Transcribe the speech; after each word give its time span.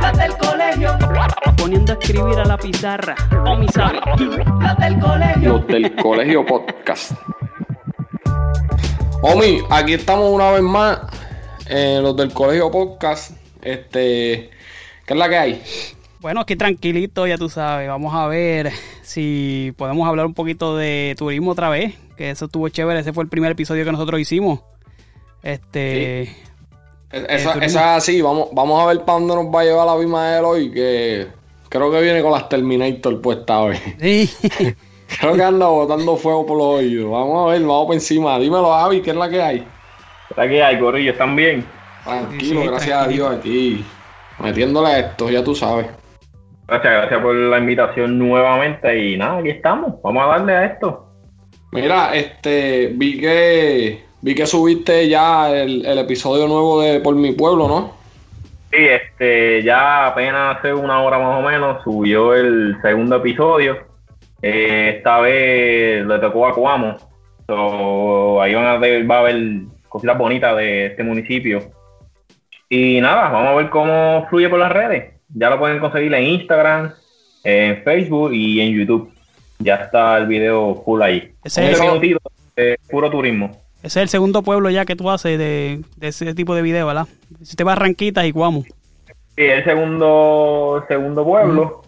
Las 0.00 0.18
del 0.18 0.36
colegio. 0.36 0.90
Poniendo 1.56 1.92
a 1.92 1.96
escribir 1.96 2.38
a 2.38 2.44
la 2.44 2.56
pizarra. 2.58 3.14
O 3.46 3.56
mi 3.56 3.68
sabe. 3.68 4.00
Las 4.60 4.76
del 4.78 4.98
colegio. 4.98 5.48
Los 5.52 5.66
del 5.66 5.94
Colegio 5.96 6.46
Podcast. 6.46 7.12
Omi, 9.22 9.60
aquí 9.70 9.94
estamos 9.94 10.30
una 10.30 10.50
vez 10.50 10.62
más. 10.62 10.98
eh, 11.66 12.00
los 12.02 12.16
del 12.16 12.32
Colegio 12.32 12.70
Podcast. 12.70 13.32
Este. 13.62 14.50
¿Qué 15.06 15.14
es 15.14 15.16
la 15.18 15.28
que 15.28 15.38
hay? 15.38 15.62
Bueno, 16.20 16.40
aquí 16.40 16.56
tranquilito, 16.56 17.26
ya 17.26 17.36
tú 17.38 17.48
sabes. 17.48 17.88
Vamos 17.88 18.14
a 18.14 18.26
ver 18.26 18.70
si 19.02 19.72
podemos 19.76 20.06
hablar 20.08 20.26
un 20.26 20.34
poquito 20.34 20.76
de 20.76 21.14
turismo 21.18 21.52
otra 21.52 21.68
vez. 21.68 21.94
Que 22.16 22.30
eso 22.30 22.44
estuvo 22.46 22.68
chévere. 22.68 23.00
Ese 23.00 23.12
fue 23.12 23.24
el 23.24 23.30
primer 23.30 23.52
episodio 23.52 23.84
que 23.84 23.92
nosotros 23.92 24.20
hicimos. 24.20 24.60
Este. 25.42 26.22
Es- 26.22 26.30
Esa, 27.12 27.52
turismo. 27.52 27.62
esa 27.62 27.96
es 27.96 28.02
así. 28.04 28.22
Vamos, 28.22 28.48
vamos 28.52 28.82
a 28.82 28.86
ver 28.86 29.04
para 29.04 29.18
dónde 29.18 29.34
nos 29.34 29.46
va 29.54 29.60
a 29.60 29.64
llevar 29.64 29.86
la 29.86 29.96
Bimael 29.96 30.44
hoy. 30.44 30.70
Que 30.72 31.26
creo 31.68 31.90
que 31.90 32.00
viene 32.00 32.22
con 32.22 32.32
las 32.32 32.48
Terminator 32.48 33.20
puestas 33.20 33.56
hoy. 33.58 33.76
Sí. 34.00 34.30
Creo 35.20 35.34
que 35.34 35.42
anda 35.42 35.66
botando 35.66 36.16
fuego 36.16 36.46
por 36.46 36.56
los 36.56 36.66
oídos. 36.78 37.10
Vamos 37.10 37.46
a 37.46 37.52
ver, 37.52 37.60
vamos 37.60 37.84
por 37.84 37.94
encima. 37.94 38.38
Dímelo, 38.38 38.72
Avi, 38.72 39.02
¿qué 39.02 39.10
es 39.10 39.16
la 39.16 39.28
que 39.28 39.42
hay? 39.42 39.68
¿Está 40.30 40.48
que 40.48 40.62
hay, 40.62 40.78
Corillo? 40.80 41.12
¿Están 41.12 41.36
bien? 41.36 41.66
Tranquilo, 42.02 42.62
Sí, 42.62 42.66
gracias 42.66 42.88
tranquilito. 42.98 43.26
a 43.26 43.30
Dios 43.30 43.38
aquí. 43.38 43.84
Metiéndole 44.38 44.88
a 44.88 44.98
esto, 45.00 45.28
ya 45.28 45.44
tú 45.44 45.54
sabes. 45.54 45.86
Gracias, 46.66 46.92
gracias 46.94 47.20
por 47.20 47.34
la 47.34 47.58
invitación 47.58 48.18
nuevamente 48.18 48.98
y 49.06 49.18
nada, 49.18 49.40
aquí 49.40 49.50
estamos. 49.50 50.00
Vamos 50.02 50.22
a 50.24 50.26
darle 50.28 50.52
a 50.54 50.64
esto. 50.64 51.06
Mira, 51.72 52.14
este, 52.14 52.92
vi 52.94 53.20
que 53.20 54.02
vi 54.22 54.34
que 54.34 54.46
subiste 54.46 55.08
ya 55.08 55.50
el, 55.50 55.84
el 55.84 55.98
episodio 55.98 56.46
nuevo 56.48 56.80
de 56.80 57.00
Por 57.00 57.14
mi 57.14 57.32
pueblo, 57.32 57.68
¿no? 57.68 57.92
Sí, 58.70 58.78
este, 58.78 59.62
ya 59.62 60.06
apenas 60.06 60.56
hace 60.56 60.72
una 60.72 61.02
hora 61.02 61.18
más 61.18 61.38
o 61.38 61.42
menos 61.46 61.82
subió 61.84 62.34
el 62.34 62.76
segundo 62.80 63.16
episodio. 63.16 63.76
Eh, 64.40 64.94
esta 64.96 65.20
vez 65.20 66.06
le 66.06 66.18
tocó 66.18 66.46
a 66.46 66.54
Cuamo. 66.54 66.96
So, 67.46 68.40
ahí 68.40 68.54
van 68.54 68.64
a 68.66 68.78
ver, 68.78 69.08
va 69.10 69.16
a 69.16 69.20
haber 69.20 69.36
cositas 69.90 70.16
bonitas 70.16 70.56
de 70.56 70.86
este 70.86 71.02
municipio. 71.02 71.60
Y 72.70 73.00
nada, 73.02 73.28
vamos 73.28 73.50
a 73.50 73.54
ver 73.56 73.68
cómo 73.68 74.26
fluye 74.30 74.48
por 74.48 74.58
las 74.58 74.72
redes. 74.72 75.12
Ya 75.34 75.50
lo 75.50 75.58
pueden 75.58 75.78
conseguir 75.78 76.14
en 76.14 76.24
Instagram, 76.24 76.92
en 77.44 77.82
Facebook 77.82 78.32
y 78.32 78.60
en 78.62 78.72
YouTube. 78.74 79.12
Ya 79.58 79.74
está 79.76 80.16
el 80.16 80.26
video 80.26 80.82
full 80.84 81.02
ahí. 81.02 81.32
Ese 81.44 81.62
Un 81.62 81.68
es- 81.70 81.80
minutito 81.80 82.18
de 82.56 82.78
puro 82.90 83.10
turismo. 83.10 83.50
Ese 83.82 83.98
es 83.98 84.02
el 84.04 84.08
segundo 84.08 84.42
pueblo 84.42 84.70
ya 84.70 84.84
que 84.84 84.96
tú 84.96 85.10
haces 85.10 85.38
de, 85.38 85.82
de 85.96 86.08
ese 86.08 86.34
tipo 86.34 86.54
de 86.54 86.62
video, 86.62 86.86
¿verdad? 86.86 87.08
Si 87.42 87.56
te 87.56 87.64
vas 87.64 87.76
a 87.76 87.80
Ranquitas 87.80 88.24
y 88.24 88.30
Guamo. 88.30 88.64
Sí, 89.36 89.44
el 89.44 89.64
segundo, 89.64 90.80
el 90.82 90.88
segundo 90.88 91.24
pueblo. 91.24 91.82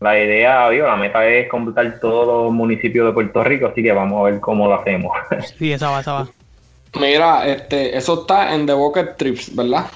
La 0.00 0.18
idea, 0.18 0.68
digo, 0.70 0.86
la 0.86 0.96
meta 0.96 1.26
es 1.26 1.48
completar 1.48 2.00
todos 2.00 2.44
los 2.44 2.52
municipios 2.52 3.06
de 3.06 3.12
Puerto 3.12 3.42
Rico, 3.44 3.66
así 3.66 3.82
que 3.82 3.92
vamos 3.92 4.20
a 4.20 4.30
ver 4.30 4.40
cómo 4.40 4.66
lo 4.66 4.74
hacemos. 4.74 5.12
Sí, 5.58 5.72
esa 5.72 5.90
va, 5.90 6.00
esa 6.00 6.12
va. 6.12 6.28
Mira, 6.98 7.46
este, 7.46 7.96
eso 7.96 8.20
está 8.20 8.54
en 8.54 8.66
The 8.66 8.72
Bucket 8.72 9.16
Trips, 9.16 9.54
¿verdad? 9.54 9.86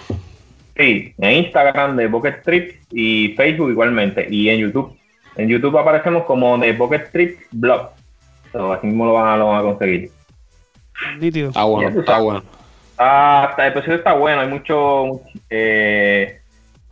sí, 0.76 1.14
en 1.18 1.44
Instagram 1.44 1.96
de 1.96 2.06
Bucket 2.06 2.42
Trips 2.42 2.74
y 2.90 3.28
Facebook 3.36 3.70
igualmente, 3.70 4.26
y 4.30 4.48
en 4.48 4.60
YouTube. 4.60 4.96
En 5.36 5.48
YouTube 5.48 5.78
aparecemos 5.78 6.24
como 6.24 6.56
de 6.58 6.72
Bucket 6.72 7.10
Trips 7.12 7.44
Blog. 7.52 7.90
So, 8.52 8.72
así 8.72 8.86
mismo 8.86 9.06
lo 9.06 9.14
van, 9.14 9.28
a, 9.28 9.36
lo 9.36 9.48
van 9.48 9.60
a 9.60 9.62
conseguir. 9.62 10.10
Nítido. 11.18 11.48
Está 11.48 11.64
bueno, 11.64 12.00
está 12.00 12.18
bueno. 12.18 12.42
Ah, 12.98 13.48
está- 13.50 13.66
el 13.66 13.72
episodio 13.72 13.96
está 13.98 14.12
bueno, 14.14 14.40
hay 14.42 14.48
mucho. 14.48 15.20
eh, 15.48 16.38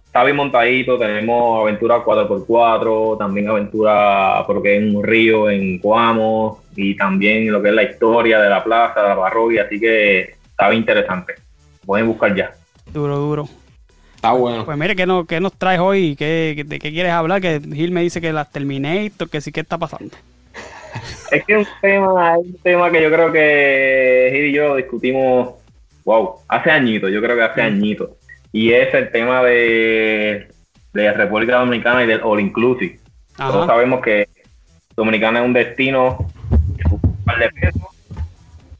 está 0.06 0.24
bien 0.24 0.36
montadito. 0.36 0.98
Tenemos 0.98 1.60
aventura 1.62 2.02
4x4, 2.04 3.16
también 3.18 3.48
aventura 3.48 4.42
por 4.46 4.56
lo 4.56 4.62
que 4.62 4.76
es 4.76 4.82
en 4.82 4.96
un 4.96 5.04
río 5.04 5.50
en 5.50 5.78
Coamo, 5.78 6.62
y 6.76 6.96
también 6.96 7.50
lo 7.52 7.60
que 7.62 7.68
es 7.68 7.74
la 7.74 7.82
historia 7.82 8.40
de 8.40 8.48
la 8.50 8.64
plaza, 8.64 9.02
de 9.02 9.08
la 9.10 9.16
parroquia. 9.16 9.64
Así 9.64 9.78
que 9.78 10.20
está 10.50 10.68
bien 10.70 10.80
interesante. 10.80 11.34
Pueden 11.84 12.06
buscar 12.06 12.34
ya. 12.34 12.52
Duro, 12.92 13.16
duro. 13.18 13.48
Está 14.16 14.32
bueno. 14.32 14.64
Pues 14.64 14.76
mire, 14.76 14.96
¿qué 14.96 15.06
nos, 15.06 15.26
qué 15.26 15.40
nos 15.40 15.52
traes 15.52 15.78
hoy? 15.78 16.16
¿Qué, 16.16 16.54
qué- 16.56 16.64
¿De 16.64 16.78
qué 16.78 16.90
quieres 16.90 17.12
hablar? 17.12 17.40
Que 17.40 17.60
Gil 17.60 17.92
me 17.92 18.02
dice 18.02 18.20
que 18.20 18.32
las 18.32 18.50
Terminator, 18.50 19.28
que 19.30 19.40
sí, 19.40 19.52
¿qué 19.52 19.60
está 19.60 19.78
pasando? 19.78 20.16
Es 21.30 21.44
que 21.44 21.60
es 21.60 21.66
un 21.68 21.74
tema, 21.80 22.34
es 22.36 22.46
un 22.46 22.58
tema 22.62 22.90
que 22.90 23.02
yo 23.02 23.10
creo 23.10 23.32
que 23.32 24.30
Gil 24.32 24.46
y 24.46 24.52
yo 24.52 24.76
discutimos, 24.76 25.54
wow, 26.04 26.36
hace 26.48 26.70
añitos, 26.70 27.10
yo 27.10 27.20
creo 27.20 27.36
que 27.36 27.42
hace 27.42 27.62
añitos. 27.62 28.10
Y 28.52 28.72
es 28.72 28.92
el 28.94 29.10
tema 29.12 29.42
de, 29.42 30.48
de 30.92 31.12
República 31.12 31.58
Dominicana 31.58 32.04
y 32.04 32.06
del 32.06 32.20
All 32.22 32.40
Inclusive. 32.40 32.98
Todos 33.36 33.66
sabemos 33.66 34.00
que 34.00 34.26
Dominicana 34.96 35.40
es 35.40 35.44
un 35.44 35.52
destino 35.52 36.18
de 37.38 37.48
pesos. 37.50 37.82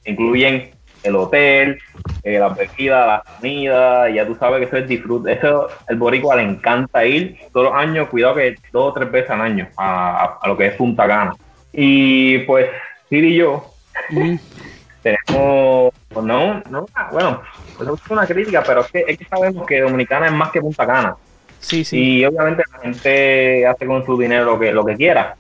Incluyen 0.04 0.70
el 1.02 1.16
hotel, 1.16 1.78
eh, 2.24 2.38
la 2.38 2.48
bebida, 2.48 3.06
la 3.06 3.22
comida, 3.36 4.10
y 4.10 4.14
ya 4.14 4.26
tú 4.26 4.34
sabes 4.34 4.58
que 4.60 4.64
eso 4.66 4.76
es 4.78 4.88
disfrute. 4.88 5.32
Eso 5.32 5.68
el 5.88 5.96
boricua 5.96 6.36
le 6.36 6.42
encanta 6.42 7.04
ir 7.04 7.36
todos 7.52 7.66
los 7.66 7.74
años, 7.74 8.08
cuidado 8.08 8.34
que 8.36 8.56
dos 8.72 8.90
o 8.90 8.92
tres 8.94 9.10
veces 9.10 9.30
al 9.30 9.42
año 9.42 9.68
a, 9.76 10.24
a- 10.24 10.38
a 10.42 10.48
lo 10.48 10.56
que 10.56 10.66
es 10.66 10.74
Punta 10.74 11.06
Cana. 11.06 11.34
Y 11.80 12.38
pues, 12.38 12.66
Sir 13.08 13.24
y 13.24 13.36
yo 13.36 13.72
Mm, 14.10 14.36
tenemos, 15.02 15.92
pues 16.08 16.26
no, 16.26 16.62
no, 16.70 16.86
bueno, 17.12 17.42
eso 17.80 17.94
es 17.94 18.10
una 18.10 18.26
crítica, 18.26 18.62
pero 18.66 18.80
es 18.80 18.90
que, 18.90 19.04
es 19.06 19.18
que 19.18 19.24
sabemos 19.24 19.66
que 19.66 19.80
Dominicana 19.80 20.26
es 20.26 20.32
más 20.32 20.50
que 20.50 20.60
Punta 20.60 20.86
Cana. 20.86 21.16
sí, 21.60 21.84
sí. 21.84 22.18
Y 22.18 22.24
obviamente 22.24 22.64
la 22.72 22.78
gente 22.80 23.66
hace 23.66 23.86
con 23.86 24.04
su 24.04 24.18
dinero 24.18 24.44
lo 24.44 24.58
que, 24.58 24.72
lo 24.72 24.84
que 24.84 24.96
quiera. 24.96 25.36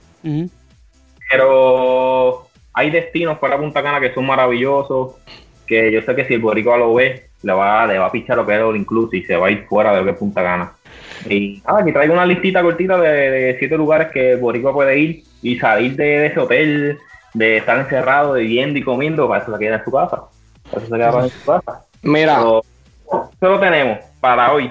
Pero 1.30 2.48
hay 2.72 2.90
destinos 2.90 3.38
para 3.38 3.58
Punta 3.58 3.82
Cana 3.82 4.00
que 4.00 4.14
son 4.14 4.26
maravillosos, 4.26 5.16
que 5.66 5.90
yo 5.92 6.02
sé 6.02 6.14
que 6.14 6.24
si 6.24 6.34
el 6.34 6.40
boricua 6.40 6.76
lo 6.76 6.94
ve, 6.94 7.28
le 7.42 7.52
va, 7.52 7.86
le 7.86 7.98
va 7.98 8.06
a 8.06 8.12
pichar 8.12 8.36
lo 8.36 8.46
que 8.46 8.54
es 8.54 8.60
el 8.60 8.76
inclusive 8.76 9.22
y 9.22 9.26
se 9.26 9.36
va 9.36 9.48
a 9.48 9.50
ir 9.50 9.66
fuera 9.66 9.92
de 9.92 9.98
lo 9.98 10.04
que 10.04 10.10
es 10.12 10.18
Punta 10.18 10.42
Cana. 10.42 10.72
Y 11.28 11.62
nada, 11.66 11.80
aquí 11.80 11.92
traigo 11.92 12.14
una 12.14 12.26
listita 12.26 12.62
cortita 12.62 12.98
de, 12.98 13.08
de 13.08 13.58
siete 13.58 13.76
lugares 13.76 14.08
que 14.12 14.36
boricua 14.36 14.72
puede 14.72 14.98
ir 14.98 15.24
y 15.42 15.58
salir 15.58 15.96
de, 15.96 16.04
de 16.04 16.26
ese 16.26 16.40
hotel, 16.40 16.98
de 17.34 17.56
estar 17.58 17.78
encerrado, 17.78 18.34
viviendo 18.34 18.78
y 18.78 18.82
comiendo, 18.82 19.28
para 19.28 19.42
eso 19.42 19.52
se 19.52 19.58
queda 19.58 19.76
en 19.76 19.84
su 19.84 19.90
casa. 19.90 20.22
Para 20.70 20.82
eso 20.84 20.94
se 20.94 20.96
queda 20.96 21.24
en 21.24 21.30
su 21.30 21.44
casa. 21.44 21.84
Mira, 22.02 22.36
Pero, 22.36 22.62
eso 23.10 23.50
lo 23.50 23.60
tenemos 23.60 23.98
para 24.20 24.52
hoy. 24.52 24.70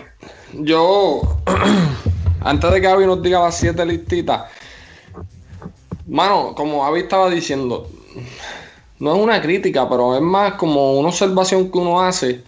yo, 0.53 1.21
antes 2.41 2.71
de 2.71 2.81
que 2.81 2.87
Avi 2.87 3.05
nos 3.05 3.21
diga 3.21 3.39
las 3.41 3.57
siete 3.57 3.85
listitas, 3.85 4.43
mano, 6.07 6.53
como 6.55 6.85
Avi 6.85 7.01
estaba 7.01 7.29
diciendo, 7.29 7.89
no 8.99 9.15
es 9.15 9.21
una 9.21 9.41
crítica, 9.41 9.87
pero 9.89 10.15
es 10.15 10.21
más 10.21 10.53
como 10.53 10.93
una 10.99 11.09
observación 11.09 11.71
que 11.71 11.77
uno 11.77 12.01
hace. 12.01 12.43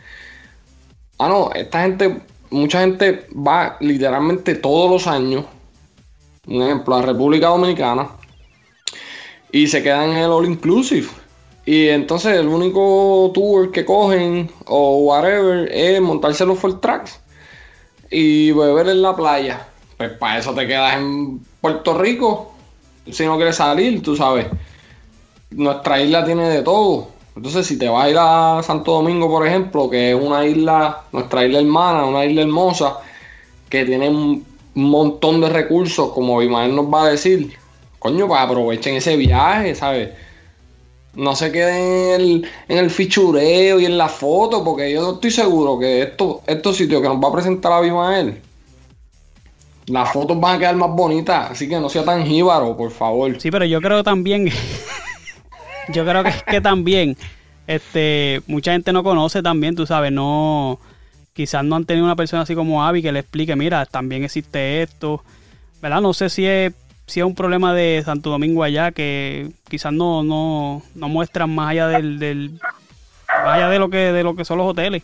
Ah, 1.17 1.27
no, 1.27 1.51
esta 1.53 1.81
gente, 1.81 2.21
mucha 2.49 2.81
gente 2.81 3.27
va 3.33 3.77
literalmente 3.79 4.55
todos 4.55 4.89
los 4.89 5.07
años, 5.07 5.45
un 6.47 6.63
ejemplo, 6.63 6.95
a 6.95 7.01
República 7.01 7.47
Dominicana, 7.47 8.09
y 9.51 9.67
se 9.67 9.83
quedan 9.83 10.11
en 10.11 10.17
el 10.17 10.31
All 10.31 10.45
Inclusive. 10.45 11.07
Y 11.65 11.89
entonces 11.89 12.37
el 12.39 12.47
único 12.47 13.31
tour 13.33 13.71
que 13.71 13.85
cogen 13.85 14.49
o 14.65 14.97
whatever 14.99 15.69
es 15.71 16.01
montarse 16.01 16.45
los 16.45 16.57
full 16.57 16.79
tracks 16.81 17.19
y 18.09 18.51
beber 18.51 18.87
en 18.89 19.01
la 19.01 19.15
playa. 19.15 19.67
Pues 19.97 20.11
para 20.13 20.39
eso 20.39 20.53
te 20.53 20.65
quedas 20.65 20.97
en 20.97 21.39
Puerto 21.61 21.95
Rico 21.97 22.53
si 23.11 23.25
no 23.25 23.35
quieres 23.37 23.55
salir, 23.55 24.01
tú 24.01 24.15
sabes. 24.15 24.47
Nuestra 25.51 26.01
isla 26.01 26.25
tiene 26.25 26.49
de 26.49 26.61
todo. 26.61 27.09
Entonces, 27.39 27.67
si 27.67 27.79
te 27.79 27.87
vas 27.87 28.03
a 28.03 28.09
ir 28.09 28.17
a 28.19 28.61
Santo 28.61 28.91
Domingo, 28.91 29.29
por 29.29 29.47
ejemplo, 29.47 29.89
que 29.89 30.09
es 30.11 30.15
una 30.21 30.45
isla, 30.45 31.03
nuestra 31.13 31.45
isla 31.45 31.59
hermana, 31.59 32.03
una 32.03 32.25
isla 32.25 32.41
hermosa, 32.41 32.97
que 33.69 33.85
tiene 33.85 34.09
un 34.09 34.45
montón 34.73 35.39
de 35.39 35.47
recursos, 35.47 36.11
como 36.11 36.41
Imael 36.41 36.75
nos 36.75 36.93
va 36.93 37.05
a 37.05 37.11
decir, 37.11 37.53
coño, 37.97 38.27
pues 38.27 38.41
aprovechen 38.41 38.95
ese 38.95 39.15
viaje, 39.15 39.73
¿sabes? 39.73 40.09
No 41.15 41.33
se 41.33 41.49
queden 41.49 42.43
en 42.67 42.77
el, 42.77 42.89
fichureo 42.89 43.79
y 43.79 43.85
en 43.85 43.97
la 43.97 44.09
foto, 44.09 44.61
porque 44.61 44.91
yo 44.91 45.13
estoy 45.13 45.31
seguro 45.31 45.79
que 45.79 46.01
esto, 46.01 46.41
estos 46.45 46.75
sitios 46.75 47.01
que 47.01 47.07
nos 47.07 47.23
va 47.23 47.29
a 47.29 47.33
presentar 47.33 47.71
Abimael, 47.71 48.41
las 49.87 50.11
fotos 50.11 50.37
van 50.37 50.57
a 50.57 50.59
quedar 50.59 50.75
más 50.75 50.91
bonitas, 50.91 51.51
así 51.51 51.69
que 51.69 51.79
no 51.79 51.87
sea 51.87 52.03
tan 52.03 52.25
jíbaro, 52.25 52.75
por 52.75 52.91
favor. 52.91 53.39
Sí, 53.39 53.49
pero 53.49 53.63
yo 53.63 53.79
creo 53.79 54.03
también, 54.03 54.51
yo 55.93 56.05
creo 56.05 56.23
que, 56.23 56.33
que 56.49 56.61
también, 56.61 57.15
este, 57.67 58.41
mucha 58.47 58.71
gente 58.71 58.93
no 58.93 59.03
conoce 59.03 59.41
también, 59.41 59.75
tú 59.75 59.85
sabes, 59.85 60.11
no, 60.11 60.79
quizás 61.33 61.63
no 61.63 61.75
han 61.75 61.85
tenido 61.85 62.05
una 62.05 62.15
persona 62.15 62.43
así 62.43 62.55
como 62.55 62.83
Abby 62.83 63.01
que 63.01 63.11
le 63.11 63.19
explique, 63.19 63.55
mira, 63.55 63.85
también 63.85 64.23
existe 64.23 64.81
esto, 64.81 65.23
¿verdad? 65.81 66.01
No 66.01 66.13
sé 66.13 66.29
si 66.29 66.45
es, 66.45 66.73
si 67.05 67.19
es 67.19 67.25
un 67.25 67.35
problema 67.35 67.73
de 67.73 68.01
Santo 68.03 68.29
Domingo 68.29 68.63
allá, 68.63 68.91
que 68.91 69.49
quizás 69.67 69.93
no, 69.93 70.23
no, 70.23 70.81
no 70.95 71.09
muestran 71.09 71.53
más 71.53 71.71
allá 71.71 71.87
del, 71.87 72.19
del 72.19 72.59
más 73.27 73.55
allá 73.55 73.69
de 73.69 73.79
lo 73.79 73.89
que, 73.89 74.11
de 74.11 74.23
lo 74.23 74.35
que 74.35 74.45
son 74.45 74.57
los 74.57 74.67
hoteles. 74.67 75.03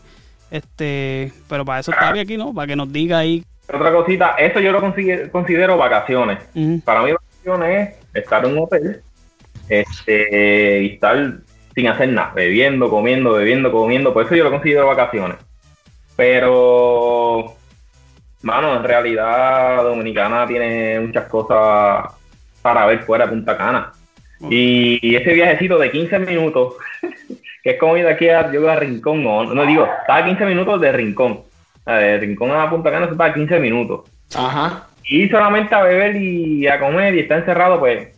Este, 0.51 1.33
pero 1.49 1.65
para 1.65 1.79
eso 1.79 1.91
está 1.91 2.09
Abby 2.09 2.19
aquí, 2.19 2.37
¿no? 2.37 2.53
Para 2.53 2.67
que 2.67 2.75
nos 2.75 2.91
diga 2.91 3.17
ahí 3.17 3.43
Otra 3.67 3.91
cosita, 3.91 4.35
eso 4.37 4.59
yo 4.59 4.71
lo 4.71 4.81
considero 5.31 5.77
vacaciones. 5.77 6.39
Para 6.83 7.01
mí 7.01 7.11
vacaciones 7.11 7.89
es 8.13 8.23
estar 8.23 8.45
en 8.45 8.51
un 8.51 8.59
hotel 8.59 9.01
este, 9.69 10.83
y 10.83 10.93
estar 10.93 11.33
sin 11.73 11.87
hacer 11.87 12.09
nada, 12.09 12.31
bebiendo, 12.33 12.89
comiendo, 12.89 13.33
bebiendo, 13.33 13.71
comiendo. 13.71 14.13
Por 14.13 14.25
eso 14.25 14.35
yo 14.35 14.45
lo 14.45 14.51
considero 14.51 14.87
vacaciones. 14.87 15.37
Pero, 16.15 17.53
mano, 18.41 18.77
en 18.77 18.83
realidad 18.83 19.83
Dominicana 19.83 20.47
tiene 20.47 21.01
muchas 21.01 21.25
cosas 21.25 22.13
para 22.61 22.85
ver 22.85 23.03
fuera 23.03 23.25
de 23.25 23.31
Punta 23.31 23.57
Cana. 23.57 23.91
Y, 24.49 24.99
y 25.01 25.15
ese 25.15 25.33
viajecito 25.33 25.77
de 25.77 25.91
15 25.91 26.19
minutos, 26.19 26.75
que 27.63 27.71
es 27.71 27.79
como 27.79 27.97
ir 27.97 28.05
de 28.05 28.11
aquí 28.11 28.29
a, 28.29 28.51
yo 28.51 28.69
a 28.69 28.75
Rincón, 28.75 29.23
no, 29.23 29.43
no 29.43 29.65
digo, 29.65 29.85
está 29.85 30.17
a 30.17 30.25
15 30.25 30.45
minutos 30.45 30.79
de 30.79 30.91
Rincón. 30.91 31.41
O 31.85 31.91
De 31.91 32.17
Rincón 32.17 32.51
a 32.51 32.69
Punta 32.69 32.91
Cana 32.91 33.07
está 33.07 33.25
a 33.25 33.33
15 33.33 33.59
minutos. 33.59 34.09
Ajá. 34.35 34.87
Y 35.03 35.27
solamente 35.29 35.75
a 35.75 35.83
beber 35.83 36.15
y 36.15 36.67
a 36.67 36.79
comer 36.79 37.13
y 37.13 37.19
estar 37.19 37.39
encerrado, 37.39 37.79
pues, 37.79 38.14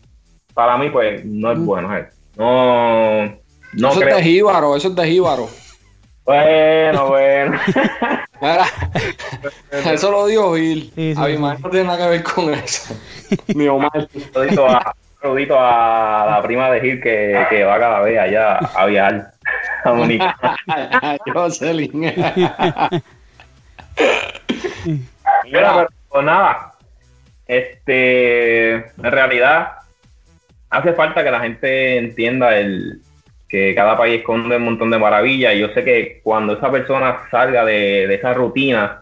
para 0.57 0.75
mí, 0.75 0.89
pues, 0.89 1.23
no 1.23 1.51
es 1.51 1.59
bueno. 1.59 1.87
No, 2.35 3.25
no 3.73 3.89
eso 3.91 3.99
creo. 3.99 4.09
es 4.09 4.15
de 4.15 4.23
jíbaro, 4.23 4.75
eso 4.75 4.87
es 4.87 4.95
de 4.95 5.05
jíbaro. 5.05 5.47
Bueno, 6.25 7.09
bueno. 7.09 7.59
Mira, 8.41 8.65
eso 9.71 10.09
lo 10.09 10.25
dijo 10.25 10.55
Gil. 10.55 10.91
Sí, 10.95 11.13
sí, 11.13 11.21
Abimael 11.21 11.57
sí. 11.57 11.63
no 11.63 11.69
tiene 11.69 11.85
nada 11.85 11.99
que 11.99 12.09
ver 12.09 12.23
con 12.23 12.51
eso. 12.55 12.95
Ni 13.53 13.67
Omar. 13.67 14.07
Saludito 14.33 14.67
a, 14.67 14.95
saludito 15.21 15.55
a 15.59 16.25
la 16.27 16.41
prima 16.41 16.71
de 16.71 16.81
Gil 16.81 17.01
que, 17.01 17.45
que 17.51 17.63
va 17.63 17.77
cada 17.77 17.99
vez 18.01 18.19
allá 18.19 18.57
a 18.57 18.85
viajar 18.87 19.33
a 19.83 19.93
Mónica. 19.93 20.35
Jocelyn. 21.33 21.91
Mira, 21.99 22.55
pero 25.45 25.87
pues 26.09 26.25
nada, 26.25 26.73
este, 27.45 28.73
en 28.73 29.11
realidad 29.11 29.76
hace 30.69 30.93
falta 30.93 31.23
que 31.23 31.31
la 31.31 31.41
gente 31.41 31.97
entienda 31.97 32.57
el 32.57 33.01
que 33.47 33.73
cada 33.75 33.97
país 33.97 34.19
esconde 34.19 34.57
un 34.57 34.63
montón 34.63 34.91
de 34.91 34.99
maravillas 34.99 35.55
y 35.55 35.59
yo 35.59 35.69
sé 35.69 35.83
que 35.83 36.19
cuando 36.23 36.53
esa 36.53 36.69
persona 36.69 37.21
salga 37.31 37.63
de, 37.63 38.05
de 38.07 38.15
esa 38.15 38.33
rutina 38.33 39.01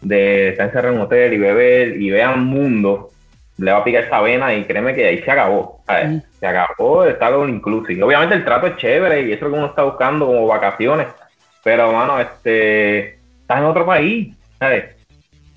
de 0.00 0.50
estar 0.50 0.66
encerrado 0.66 0.94
en 0.94 1.00
un 1.00 1.06
hotel 1.06 1.32
y 1.32 1.38
beber 1.38 2.00
y 2.00 2.10
vea 2.10 2.30
un 2.30 2.44
mundo, 2.44 3.10
le 3.58 3.72
va 3.72 3.78
a 3.78 3.84
picar 3.84 4.04
esa 4.04 4.20
vena 4.20 4.54
y 4.54 4.64
créeme 4.64 4.94
que 4.94 5.06
ahí 5.06 5.22
se 5.22 5.30
acabó, 5.30 5.82
¿sabes? 5.86 6.08
Mm. 6.08 6.22
se 6.40 6.46
acabó 6.46 7.04
estar 7.04 7.32
all 7.32 7.48
inclusive. 7.48 8.02
Obviamente 8.02 8.34
el 8.36 8.44
trato 8.44 8.66
es 8.66 8.76
chévere 8.76 9.22
y 9.22 9.32
eso 9.32 9.34
es 9.34 9.40
lo 9.42 9.50
que 9.50 9.58
uno 9.58 9.66
está 9.66 9.82
buscando 9.82 10.26
como 10.26 10.46
vacaciones, 10.46 11.08
pero 11.62 11.92
mano, 11.92 12.20
este, 12.20 13.14
estás 13.40 13.58
en 13.58 13.64
otro 13.64 13.86
país, 13.86 14.34
¿sabes? 14.58 14.84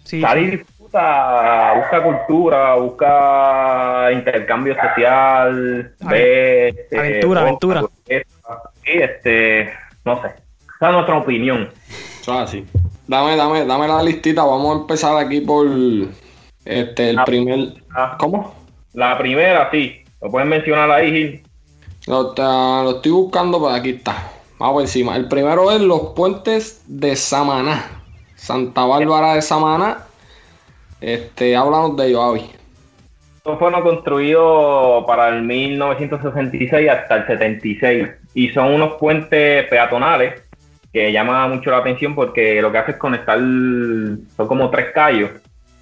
Sí, 0.03 0.21
sí. 0.21 0.61
Disfruta, 0.91 1.73
busca 1.75 2.03
cultura, 2.03 2.75
busca 2.75 4.09
intercambio 4.13 4.75
social, 4.75 5.93
ve 6.01 6.69
este, 6.69 6.97
aventura, 6.99 7.41
aventura. 7.41 7.83
Sí, 8.07 8.13
este, 8.85 9.69
no 10.05 10.21
sé. 10.21 10.27
Esa 10.77 10.87
es 10.87 10.93
nuestra 10.93 11.17
opinión. 11.17 11.69
Eso 12.21 12.33
es 12.33 12.39
así. 12.39 12.65
Dame, 13.07 13.35
dame, 13.35 13.65
dame 13.65 13.87
la 13.87 14.03
listita. 14.03 14.43
Vamos 14.43 14.75
a 14.77 14.81
empezar 14.81 15.17
aquí 15.17 15.41
por 15.41 15.67
este 16.65 17.09
el 17.11 17.19
Ah. 17.19 17.25
primer. 17.25 17.73
Ah, 17.95 18.15
¿Cómo? 18.19 18.53
La 18.93 19.17
primera, 19.17 19.69
sí. 19.71 20.03
Lo 20.21 20.31
pueden 20.31 20.49
mencionar 20.49 20.89
ahí, 20.91 21.11
Gil. 21.11 21.43
Lo, 22.07 22.33
lo 22.35 22.91
estoy 22.91 23.11
buscando, 23.11 23.59
pero 23.59 23.73
aquí 23.73 23.91
está. 23.91 24.15
Vamos 24.59 24.73
por 24.73 24.81
encima. 24.83 25.15
El 25.15 25.27
primero 25.27 25.71
es 25.71 25.81
los 25.81 26.13
puentes 26.15 26.81
de 26.87 27.15
Samaná. 27.15 27.83
Santa 28.35 28.85
Bárbara 28.85 29.33
de 29.35 29.41
Samaná. 29.41 30.06
Este, 31.01 31.55
háblanos 31.55 31.95
de 31.97 32.07
ellos, 32.07 32.21
Avi. 32.21 32.49
Estos 33.37 33.59
fueron 33.59 33.81
construidos 33.81 35.05
para 35.05 35.29
el 35.29 35.43
1966 35.43 36.89
hasta 36.89 37.15
el 37.15 37.27
76 37.27 38.07
y 38.33 38.49
son 38.49 38.73
unos 38.73 38.95
puentes 38.95 39.65
peatonales 39.67 40.41
que 40.91 41.11
llaman 41.11 41.51
mucho 41.51 41.71
la 41.71 41.77
atención 41.77 42.15
porque 42.15 42.61
lo 42.61 42.71
que 42.71 42.77
hace 42.79 42.91
es 42.91 42.97
conectar, 42.97 43.37
son 43.37 44.47
como 44.47 44.69
tres 44.69 44.91
callos 44.93 45.31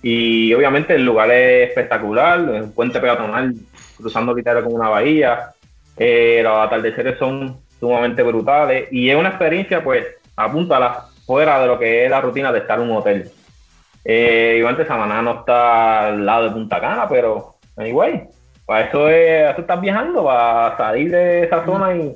y 0.04 0.54
obviamente 0.54 0.94
el 0.96 1.06
lugar 1.06 1.32
es 1.32 1.70
espectacular, 1.70 2.40
es 2.54 2.64
un 2.64 2.72
puente 2.74 3.00
peatonal 3.00 3.56
cruzando 3.98 4.36
literal 4.36 4.64
como 4.64 4.76
una 4.76 4.90
bahía, 4.90 5.52
eh, 5.98 6.42
los 6.44 6.58
atardeceres 6.60 7.18
son 7.18 7.58
sumamente 7.80 8.22
brutales 8.22 8.88
y 8.92 9.10
es 9.10 9.16
una 9.16 9.30
experiencia 9.30 9.84
pues 9.84 10.06
apúntala 10.36 11.06
fuera 11.26 11.60
de 11.62 11.68
lo 11.68 11.80
que 11.80 12.06
es 12.06 12.12
la 12.12 12.22
rutina 12.22 12.52
de 12.52 12.60
estar 12.60 12.80
en 12.80 12.90
un 12.90 12.98
hotel. 12.98 13.32
Eh, 14.06 14.56
igualmente 14.60 14.88
Samaná 14.88 15.22
no 15.24 15.40
está 15.40 16.10
al 16.10 16.26
lado 16.26 16.46
de 16.46 16.52
Punta 16.52 16.80
Cana, 16.80 17.10
pero 17.10 17.56
anyway, 17.76 18.24
para 18.66 18.86
eso 18.86 19.10
es, 19.10 19.52
eso 19.52 19.62
estás 19.62 19.82
viajando, 19.82 20.24
para 20.24 20.78
salir 20.78 21.10
de 21.12 21.44
esa 21.44 21.66
zona 21.66 21.96
y, 21.96 22.16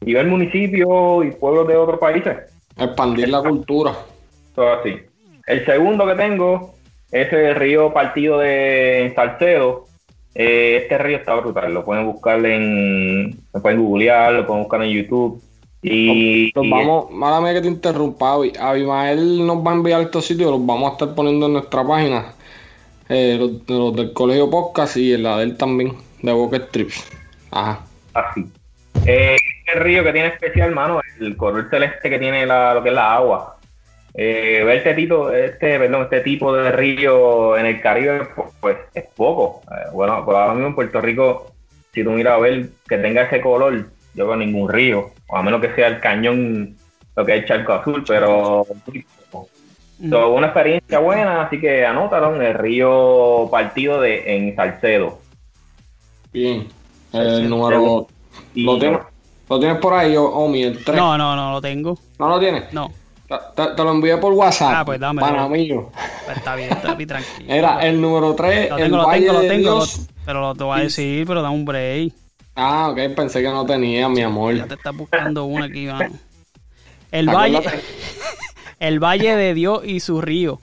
y 0.00 0.14
ver 0.14 0.26
municipios 0.26 1.26
y 1.26 1.30
pueblos 1.32 1.68
de 1.68 1.76
otros 1.76 2.00
países. 2.00 2.36
Expandir 2.78 3.28
la 3.28 3.42
cultura. 3.42 3.92
Todo 4.54 4.72
así. 4.72 4.96
El 5.46 5.64
segundo 5.66 6.06
que 6.06 6.14
tengo 6.14 6.74
es 7.10 7.32
el 7.32 7.54
río 7.54 7.92
partido 7.92 8.38
de 8.38 9.12
Salcedo. 9.14 9.84
Eh, 10.34 10.80
este 10.82 10.98
río 10.98 11.16
está 11.16 11.34
brutal, 11.34 11.74
lo 11.74 11.84
pueden 11.84 12.06
buscar 12.06 12.44
en, 12.46 13.30
lo 13.52 13.60
pueden 13.60 13.82
googlear, 13.82 14.32
lo 14.32 14.46
pueden 14.46 14.62
buscar 14.62 14.82
en 14.82 14.90
YouTube. 14.90 15.42
Y, 15.82 16.50
Los 16.52 16.68
vamos, 16.68 17.10
mala 17.10 17.40
mía 17.40 17.54
que 17.54 17.60
te 17.60 17.68
interrumpa. 17.68 18.34
Abimael 18.60 19.46
nos 19.46 19.58
va 19.58 19.72
a 19.72 19.74
enviar 19.74 20.00
estos 20.02 20.26
sitios, 20.26 20.50
los 20.50 20.64
vamos 20.64 20.90
a 20.90 20.92
estar 20.92 21.14
poniendo 21.14 21.46
en 21.46 21.52
nuestra 21.54 21.86
página. 21.86 22.32
Eh, 23.08 23.36
los, 23.38 23.68
los 23.68 23.96
del 23.96 24.12
colegio 24.12 24.50
podcast 24.50 24.96
y 24.96 25.14
en 25.14 25.22
la 25.22 25.38
de 25.38 25.44
él 25.44 25.56
también, 25.56 25.94
de 26.22 26.32
Bucket 26.32 26.70
Trips. 26.70 27.10
Ajá. 27.50 27.80
así. 28.14 28.44
Eh, 29.06 29.36
el 29.72 29.80
río 29.80 30.02
que 30.02 30.12
tiene 30.12 30.28
especial, 30.28 30.74
mano, 30.74 31.00
el 31.20 31.36
color 31.36 31.68
celeste 31.70 32.10
que 32.10 32.18
tiene 32.18 32.46
la, 32.46 32.74
lo 32.74 32.82
que 32.82 32.88
es 32.88 32.94
la 32.94 33.14
agua. 33.14 33.56
Eh, 34.14 34.62
ver 34.64 34.78
este 34.78 34.94
tipo, 34.94 35.30
este, 35.30 35.78
perdón, 35.78 36.02
este 36.02 36.20
tipo 36.20 36.52
de 36.52 36.72
río 36.72 37.56
en 37.56 37.66
el 37.66 37.80
Caribe, 37.80 38.26
pues, 38.34 38.48
pues, 38.60 38.76
es 38.94 39.04
poco. 39.14 39.62
Eh, 39.70 39.90
bueno, 39.92 40.24
por 40.24 40.34
ahora 40.34 40.54
mismo 40.54 40.68
en 40.68 40.74
Puerto 40.74 41.00
Rico, 41.00 41.52
si 41.92 42.02
tú 42.02 42.10
miras 42.10 42.34
a 42.34 42.38
ver 42.38 42.68
que 42.88 42.98
tenga 42.98 43.22
ese 43.22 43.40
color, 43.40 43.86
yo 44.18 44.26
veo 44.26 44.36
ningún 44.36 44.68
río, 44.68 45.10
o 45.28 45.36
a 45.36 45.42
menos 45.42 45.60
que 45.60 45.72
sea 45.74 45.86
el 45.86 46.00
cañón, 46.00 46.76
lo 47.16 47.24
que 47.24 47.36
es 47.36 47.42
el 47.42 47.48
charco 47.48 47.72
azul, 47.74 48.04
pero. 48.06 48.66
Mm. 50.00 50.10
So, 50.10 50.28
una 50.32 50.48
experiencia 50.48 50.98
buena, 50.98 51.42
así 51.42 51.60
que 51.60 51.84
anótalo 51.86 52.36
en 52.36 52.42
el 52.42 52.54
río 52.54 53.48
partido 53.50 54.00
de 54.00 54.36
en 54.36 54.54
Salcedo. 54.54 55.18
Bien. 56.32 56.68
El 57.12 57.48
número. 57.48 58.06
Y- 58.54 58.64
¿Lo 58.64 58.78
tienes, 58.78 59.00
¿Lo 59.48 59.58
tienes 59.58 59.78
por 59.78 59.94
ahí, 59.94 60.14
Omi? 60.16 60.62
El 60.64 60.84
3. 60.84 60.96
No, 60.96 61.16
no, 61.16 61.34
no 61.34 61.52
lo 61.52 61.60
tengo. 61.60 61.98
¿No 62.18 62.28
lo 62.28 62.38
tienes? 62.38 62.72
No, 62.72 62.92
Te, 63.56 63.82
lo 63.82 63.90
envié 63.90 64.16
por 64.18 64.32
WhatsApp. 64.34 64.72
Ah, 64.76 64.84
pues 64.84 65.00
dámelo. 65.00 65.26
Para 65.26 65.48
mío. 65.48 65.90
Pues 66.26 66.36
está 66.36 66.54
bien, 66.54 66.70
está 66.70 66.94
bien, 66.94 67.08
tranquilo. 67.08 67.52
Era 67.52 67.80
el 67.80 68.00
número 68.00 68.34
3, 68.34 68.70
Lo 68.70 68.76
el 68.76 68.82
tengo, 68.84 68.96
lo 68.98 69.06
Valle 69.06 69.26
tengo, 69.26 69.40
lo 69.42 69.48
tengo, 69.48 69.78
lo- 69.80 69.86
pero 70.24 70.40
lo 70.40 70.54
te 70.54 70.64
voy 70.64 70.78
a 70.78 70.82
decir, 70.82 71.26
pero 71.26 71.42
da 71.42 71.50
un 71.50 71.64
break. 71.64 72.12
Ah, 72.60 72.88
ok, 72.90 73.14
pensé 73.14 73.40
que 73.40 73.48
no 73.48 73.64
tenía, 73.64 74.08
mi 74.08 74.20
amor. 74.20 74.52
Ya 74.52 74.66
te 74.66 74.74
estás 74.74 74.96
buscando 74.96 75.44
una 75.44 75.66
aquí, 75.66 75.86
vamos. 75.86 76.18
El 77.12 77.28
valle, 77.28 77.60
el 78.80 78.98
Valle 78.98 79.36
de 79.36 79.54
Dios 79.54 79.82
y 79.84 80.00
su 80.00 80.20
río, 80.20 80.58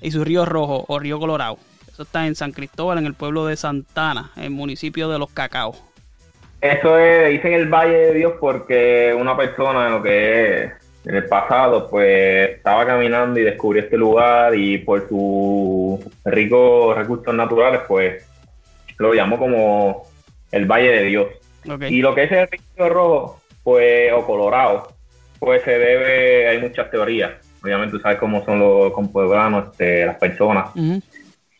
y 0.00 0.10
su 0.10 0.24
río 0.24 0.44
rojo 0.44 0.84
o 0.88 0.98
río 0.98 1.20
colorado. 1.20 1.56
Eso 1.86 2.02
está 2.02 2.26
en 2.26 2.34
San 2.34 2.50
Cristóbal, 2.50 2.98
en 2.98 3.06
el 3.06 3.14
pueblo 3.14 3.46
de 3.46 3.56
Santana, 3.56 4.32
en 4.34 4.42
el 4.42 4.50
municipio 4.50 5.08
de 5.08 5.20
Los 5.20 5.30
Cacaos. 5.30 5.80
Eso 6.60 6.98
es, 6.98 7.30
dicen 7.30 7.52
el 7.52 7.68
Valle 7.68 7.94
de 7.94 8.14
Dios 8.14 8.32
porque 8.40 9.16
una 9.16 9.36
persona 9.36 9.86
en 9.86 9.92
lo 9.92 10.02
que 10.02 10.64
es 10.64 10.72
en 11.04 11.14
el 11.14 11.26
pasado, 11.26 11.88
pues 11.88 12.50
estaba 12.56 12.84
caminando 12.84 13.38
y 13.38 13.44
descubrió 13.44 13.84
este 13.84 13.96
lugar 13.96 14.56
y 14.56 14.78
por 14.78 15.08
sus 15.08 16.00
ricos 16.24 16.96
recursos 16.96 17.32
naturales, 17.32 17.82
pues 17.86 18.24
lo 18.98 19.14
llamó 19.14 19.38
como 19.38 20.08
el 20.52 20.66
Valle 20.66 20.90
de 20.90 21.02
Dios. 21.04 21.26
Y 21.88 22.00
lo 22.00 22.14
que 22.14 22.24
es 22.24 22.32
el 22.32 22.48
río 22.48 22.88
rojo, 22.88 23.40
pues, 23.62 24.12
o 24.12 24.24
colorado, 24.26 24.88
pues 25.38 25.62
se 25.62 25.78
debe, 25.78 26.48
hay 26.48 26.58
muchas 26.60 26.90
teorías. 26.90 27.32
Obviamente 27.62 27.96
tú 27.96 28.00
sabes 28.00 28.18
cómo 28.18 28.44
son 28.44 28.58
los 28.60 28.92
compueblanos, 28.92 29.70
este, 29.72 30.06
las 30.06 30.16
personas. 30.16 30.70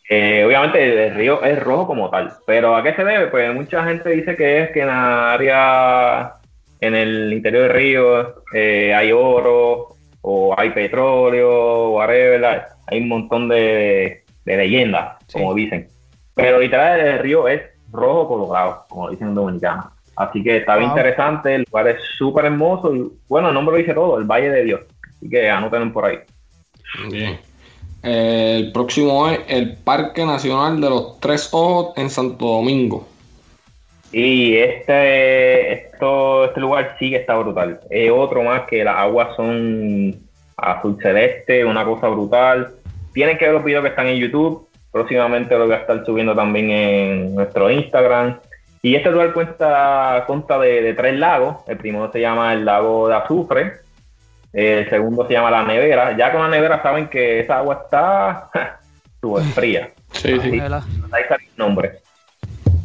Eh, 0.09 0.43
obviamente 0.45 1.07
el 1.07 1.13
río 1.15 1.43
es 1.43 1.61
rojo 1.61 1.85
como 1.87 2.09
tal, 2.09 2.31
pero 2.47 2.75
¿a 2.75 2.81
qué 2.81 2.95
se 2.95 3.03
debe? 3.03 3.27
Pues 3.27 3.53
mucha 3.53 3.83
gente 3.85 4.09
dice 4.09 4.35
que 4.35 4.63
es 4.63 4.71
que 4.71 4.81
en 4.81 4.87
la 4.87 5.33
área, 5.33 6.33
en 6.81 6.95
el 6.95 7.31
interior 7.31 7.63
del 7.63 7.71
río, 7.73 8.43
eh, 8.53 8.93
hay 8.93 9.11
oro, 9.11 9.89
o 10.21 10.55
hay 10.57 10.71
petróleo, 10.71 11.91
whatever, 11.91 12.63
hay 12.87 12.99
un 12.99 13.07
montón 13.07 13.47
de, 13.49 14.23
de 14.45 14.57
leyendas, 14.57 15.17
Sí. 15.27 15.33
como 15.37 15.53
dicen. 15.53 15.87
Pero 16.33 16.59
literal 16.59 16.99
el 16.99 17.19
río 17.19 17.47
es 17.47 17.61
rojo 17.91 18.27
colorado, 18.27 18.85
como 18.89 19.09
dicen 19.09 19.29
en 19.29 19.35
dominicano. 19.35 19.91
Así 20.15 20.43
que 20.43 20.57
está 20.57 20.75
bien 20.75 20.89
Wow. 20.89 20.97
interesante, 20.97 21.55
el 21.55 21.65
lugar 21.69 21.87
es 21.87 22.01
súper 22.17 22.45
hermoso 22.45 22.93
y 22.93 23.09
bueno, 23.27 23.47
el 23.49 23.53
nombre 23.53 23.73
lo 23.73 23.77
dice 23.79 23.93
todo, 23.93 24.17
el 24.17 24.25
Valle 24.25 24.49
de 24.49 24.63
Dios. 24.65 24.81
Así 25.15 25.29
que 25.29 25.49
anoten 25.49 25.93
por 25.93 26.05
ahí. 26.05 26.19
Bien. 27.09 27.39
Eh, 28.03 28.55
el 28.57 28.71
próximo 28.71 29.29
es 29.29 29.39
el 29.47 29.77
Parque 29.77 30.25
Nacional 30.25 30.79
de 30.81 30.89
los 30.89 31.19
Tres 31.19 31.49
Ojos 31.51 31.93
en 31.97 32.09
Santo 32.09 32.45
Domingo. 32.45 33.07
Y 34.11 34.55
este, 34.55 35.71
esto, 35.73 36.45
este 36.45 36.59
lugar 36.59 36.95
sí 36.97 37.11
que 37.11 37.17
está 37.17 37.35
brutal. 37.35 37.79
Es 37.89 38.09
otro 38.11 38.41
más 38.43 38.61
que 38.63 38.83
las 38.83 38.95
aguas 38.95 39.35
son 39.35 40.15
azul 40.57 40.97
celeste, 41.01 41.63
una 41.63 41.85
cosa 41.85 42.07
brutal. 42.07 42.73
Tienen 43.13 43.37
que 43.37 43.45
ver 43.45 43.53
los 43.53 43.63
videos 43.63 43.83
que 43.83 43.89
están 43.89 44.07
en 44.07 44.17
YouTube. 44.17 44.67
Próximamente 44.91 45.57
lo 45.57 45.65
voy 45.65 45.75
a 45.75 45.79
estar 45.79 46.05
subiendo 46.05 46.35
también 46.35 46.71
en 46.71 47.35
nuestro 47.35 47.69
Instagram. 47.69 48.39
Y 48.81 48.95
este 48.95 49.11
lugar 49.11 49.33
cuenta, 49.33 50.23
consta 50.25 50.57
de, 50.57 50.81
de 50.81 50.93
tres 50.93 51.17
lagos. 51.19 51.57
El 51.67 51.77
primero 51.77 52.11
se 52.11 52.21
llama 52.21 52.53
el 52.53 52.65
lago 52.65 53.07
de 53.07 53.15
azufre. 53.15 53.73
El 54.53 54.89
segundo 54.89 55.27
se 55.27 55.33
llama 55.33 55.51
la 55.51 55.63
nevera. 55.63 56.17
Ya 56.17 56.31
con 56.31 56.41
la 56.41 56.47
nevera 56.47 56.81
saben 56.81 57.07
que 57.07 57.41
esa 57.41 57.57
agua 57.57 57.81
está 57.83 58.49
súper 59.21 59.43
fría. 59.43 59.91
Sí, 60.11 60.39
sí. 60.39 60.59
¿Verdad? 60.59 60.83
Ahí 61.11 61.23
sale 61.27 61.43
el 61.43 61.57
nombre. 61.57 61.99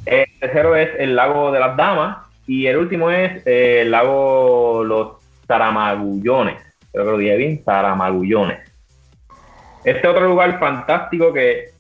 El 0.05 0.27
tercero 0.41 0.77
es 0.77 0.91
el 0.99 1.17
lago 1.17 1.51
de 1.51 1.61
las 1.61 1.77
damas 1.77 2.19
y 2.47 2.67
el 2.67 2.77
último 2.77 3.11
es 3.11 3.47
eh, 3.47 3.83
el 3.83 3.91
lago 3.91 4.85
Los 4.85 5.17
Taramagullones. 5.47 6.57
Creo 6.93 7.05
que 7.07 7.11
lo 7.11 7.19
dije 7.19 7.37
bien, 7.37 7.65
Taramagullones. 7.65 8.71
Este 9.85 10.07
otro 10.07 10.29
lugar 10.29 10.59
fantástico 10.59 11.33
que 11.33 11.74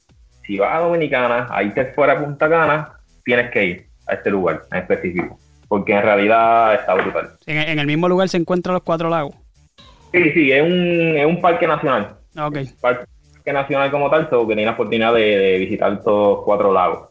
si 0.46 0.58
vas 0.58 0.74
a 0.74 0.80
Dominicana, 0.80 1.48
ahí 1.50 1.70
te 1.70 1.86
fuera 1.92 2.18
Punta 2.18 2.48
Cana, 2.48 2.92
tienes 3.24 3.50
que 3.50 3.64
ir 3.64 3.86
a 4.06 4.14
este 4.14 4.30
lugar 4.30 4.62
en 4.70 4.78
específico. 4.78 5.38
Porque 5.68 5.92
en 5.94 6.02
realidad 6.02 6.74
está 6.74 6.94
brutal. 6.94 7.30
En, 7.46 7.58
en 7.58 7.78
el 7.78 7.86
mismo 7.86 8.08
lugar 8.08 8.28
se 8.28 8.36
encuentran 8.36 8.74
los 8.74 8.82
cuatro 8.82 9.08
lagos. 9.08 9.34
Sí, 10.12 10.30
sí, 10.32 10.52
es 10.52 10.62
un, 10.62 11.16
es 11.16 11.26
un 11.26 11.40
parque 11.40 11.66
nacional. 11.66 12.16
Ok. 12.38 12.58
parque 12.80 13.06
nacional 13.52 13.90
como 13.90 14.10
tal, 14.10 14.28
so 14.30 14.46
que 14.46 14.54
tiene 14.54 14.66
la 14.66 14.72
oportunidad 14.72 15.14
de, 15.14 15.38
de 15.38 15.58
visitar 15.58 15.92
estos 15.92 16.42
cuatro 16.44 16.72
lagos. 16.72 17.10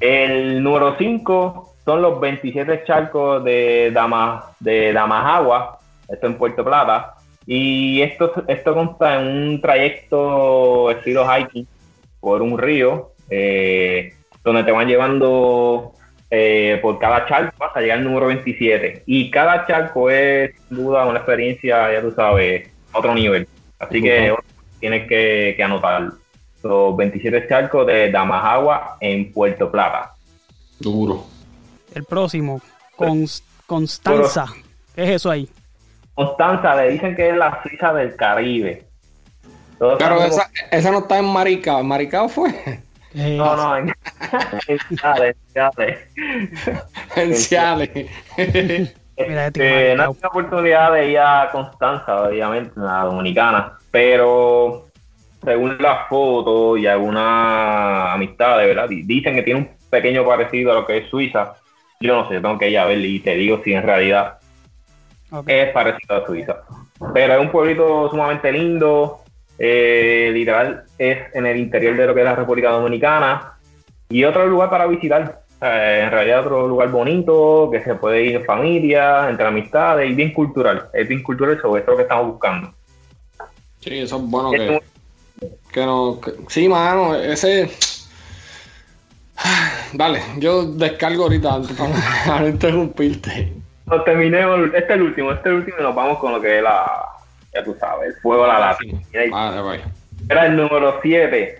El 0.00 0.62
número 0.62 0.96
5 0.96 1.74
son 1.84 2.02
los 2.02 2.20
27 2.20 2.84
charcos 2.86 3.44
de, 3.44 3.90
Dama, 3.92 4.44
de 4.60 4.92
Damajagua, 4.92 5.78
esto 6.08 6.26
en 6.26 6.34
Puerto 6.34 6.64
Plata, 6.64 7.14
y 7.46 8.00
esto, 8.02 8.32
esto 8.48 8.74
consta 8.74 9.20
en 9.20 9.26
un 9.26 9.60
trayecto 9.60 10.90
estilo 10.90 11.26
hiking 11.26 11.66
por 12.24 12.42
un 12.42 12.58
río, 12.58 13.10
eh, 13.30 14.14
donde 14.42 14.64
te 14.64 14.72
van 14.72 14.88
llevando 14.88 15.92
eh, 16.30 16.78
por 16.82 16.98
cada 16.98 17.26
charco 17.26 17.64
hasta 17.64 17.80
llegar 17.80 17.98
al 17.98 18.04
número 18.04 18.26
27. 18.26 19.02
Y 19.06 19.30
cada 19.30 19.66
charco 19.66 20.10
es, 20.10 20.52
sin 20.68 20.78
duda, 20.78 21.06
una 21.06 21.18
experiencia, 21.18 21.92
ya 21.92 22.00
tú 22.00 22.10
sabes, 22.12 22.68
a 22.92 22.98
otro 22.98 23.14
nivel. 23.14 23.46
Así 23.78 24.00
que 24.02 24.34
tienes 24.80 25.06
que, 25.08 25.54
que 25.56 25.62
anotarlo. 25.62 26.14
Los 26.62 26.96
27 26.96 27.46
charcos 27.48 27.86
de 27.86 28.10
Damajagua 28.10 28.96
en 29.00 29.30
Puerto 29.32 29.70
Plata. 29.70 30.12
Duro. 30.80 31.24
El 31.94 32.04
próximo, 32.04 32.60
Cons- 32.96 33.42
Constanza. 33.66 34.46
¿Qué 34.94 35.04
es 35.04 35.10
eso 35.10 35.30
ahí? 35.30 35.48
Constanza 36.14 36.74
le 36.76 36.90
dicen 36.92 37.14
que 37.14 37.28
es 37.30 37.36
la 37.36 37.60
Suiza 37.62 37.92
del 37.92 38.16
Caribe. 38.16 38.84
Todos 39.84 39.98
Pero 39.98 40.24
esa, 40.24 40.50
esa 40.70 40.90
no 40.90 40.98
está 41.00 41.18
en 41.18 41.26
Maricao. 41.26 41.80
¿En 41.80 41.86
Maricao 41.86 42.28
fue? 42.28 42.50
Eh, 43.14 43.36
No, 43.36 43.54
no, 43.54 43.76
en, 43.76 43.92
en 44.66 44.78
Ciales, 44.96 45.36
en 47.16 47.34
Ciales. 47.34 47.90
en 48.38 48.86
este 48.86 48.94
Este, 49.16 49.94
no 49.94 50.04
tenido 50.12 50.28
oportunidad 50.28 50.92
de 50.94 51.10
ir 51.10 51.18
a 51.18 51.50
Constanza, 51.52 52.22
obviamente, 52.22 52.72
la 52.76 53.04
dominicana, 53.04 53.78
pero 53.90 54.86
según 55.44 55.76
las 55.78 56.08
fotos 56.08 56.78
y 56.78 56.86
algunas 56.86 58.14
amistades, 58.14 58.66
¿verdad? 58.68 58.88
Di- 58.88 59.02
Dicen 59.02 59.34
que 59.34 59.42
tiene 59.42 59.60
un 59.60 59.70
pequeño 59.90 60.24
parecido 60.24 60.72
a 60.72 60.74
lo 60.76 60.86
que 60.86 60.96
es 60.96 61.10
Suiza. 61.10 61.54
Yo 62.00 62.16
no 62.16 62.28
sé, 62.28 62.40
tengo 62.40 62.58
que 62.58 62.70
ir 62.70 62.78
a 62.78 62.86
ver 62.86 62.98
y 62.98 63.20
te 63.20 63.34
digo 63.34 63.60
si 63.62 63.74
en 63.74 63.82
realidad 63.82 64.38
es 65.46 65.72
parecido 65.72 66.16
a 66.16 66.26
Suiza. 66.26 66.56
Pero 67.12 67.34
es 67.34 67.40
un 67.40 67.50
pueblito 67.50 68.08
sumamente 68.10 68.50
lindo, 68.50 69.20
eh, 69.58 70.30
literal, 70.32 70.84
es 70.98 71.18
en 71.34 71.46
el 71.46 71.56
interior 71.56 71.96
de 71.96 72.06
lo 72.06 72.14
que 72.14 72.20
es 72.20 72.24
la 72.26 72.34
República 72.36 72.70
Dominicana 72.70 73.52
y 74.08 74.24
otro 74.24 74.46
lugar 74.46 74.70
para 74.70 74.86
visitar. 74.86 75.40
Eh, 75.62 76.00
en 76.04 76.10
realidad 76.10 76.40
otro 76.40 76.68
lugar 76.68 76.90
bonito, 76.90 77.70
que 77.72 77.82
se 77.82 77.94
puede 77.94 78.22
ir 78.24 78.36
en 78.36 78.44
familia, 78.44 79.28
entre 79.30 79.46
amistades 79.46 80.10
y 80.10 80.14
bien 80.14 80.32
cultural. 80.32 80.88
Es 80.92 81.08
bien 81.08 81.22
cultural 81.22 81.58
sobre 81.60 81.80
esto 81.80 81.96
que 81.96 82.02
estamos 82.02 82.26
buscando. 82.32 82.74
Sí, 83.80 83.98
eso 84.00 84.16
es 84.16 84.22
bueno 84.22 84.52
Es 84.52 84.60
que, 84.60 84.68
un- 84.70 85.50
que 85.72 85.86
no. 85.86 86.20
que- 86.20 86.32
sí, 86.48 86.68
mano, 86.68 87.14
ese. 87.14 87.70
Dale, 89.92 90.20
yo 90.38 90.64
descargo 90.64 91.24
ahorita 91.24 91.60
para 92.26 92.40
no 92.40 92.48
interrumpirte. 92.48 93.52
Nos 93.86 94.04
terminemos, 94.04 94.60
este 94.66 94.78
es 94.78 94.90
el 94.90 95.02
último, 95.02 95.30
este 95.32 95.40
es 95.48 95.52
el 95.52 95.54
último 95.60 95.76
y 95.78 95.82
nos 95.82 95.94
vamos 95.94 96.18
con 96.18 96.32
lo 96.32 96.40
que 96.40 96.56
es 96.58 96.62
la, 96.62 96.90
ya 97.54 97.64
tú 97.64 97.76
sabes, 97.78 98.08
el 98.08 98.20
fuego 98.20 98.44
a 98.44 98.48
la 98.48 98.58
lata. 98.58 98.78
Vale, 99.30 99.60
vale. 99.60 99.80
Era 100.28 100.46
el 100.46 100.56
número 100.56 100.98
7. 101.02 101.58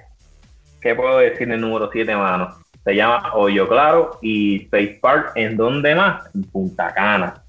¿Qué 0.80 0.94
puedo 0.94 1.18
decir 1.18 1.48
del 1.48 1.60
número 1.60 1.90
7, 1.90 2.14
mano? 2.16 2.54
Se 2.84 2.94
llama 2.94 3.32
Hoyo 3.34 3.68
Claro 3.68 4.18
y 4.20 4.62
Space 4.64 4.98
Park. 5.00 5.32
¿En 5.34 5.56
dónde 5.56 5.94
más? 5.94 6.24
En 6.34 6.44
Punta 6.44 6.92
Cana. 6.92 7.42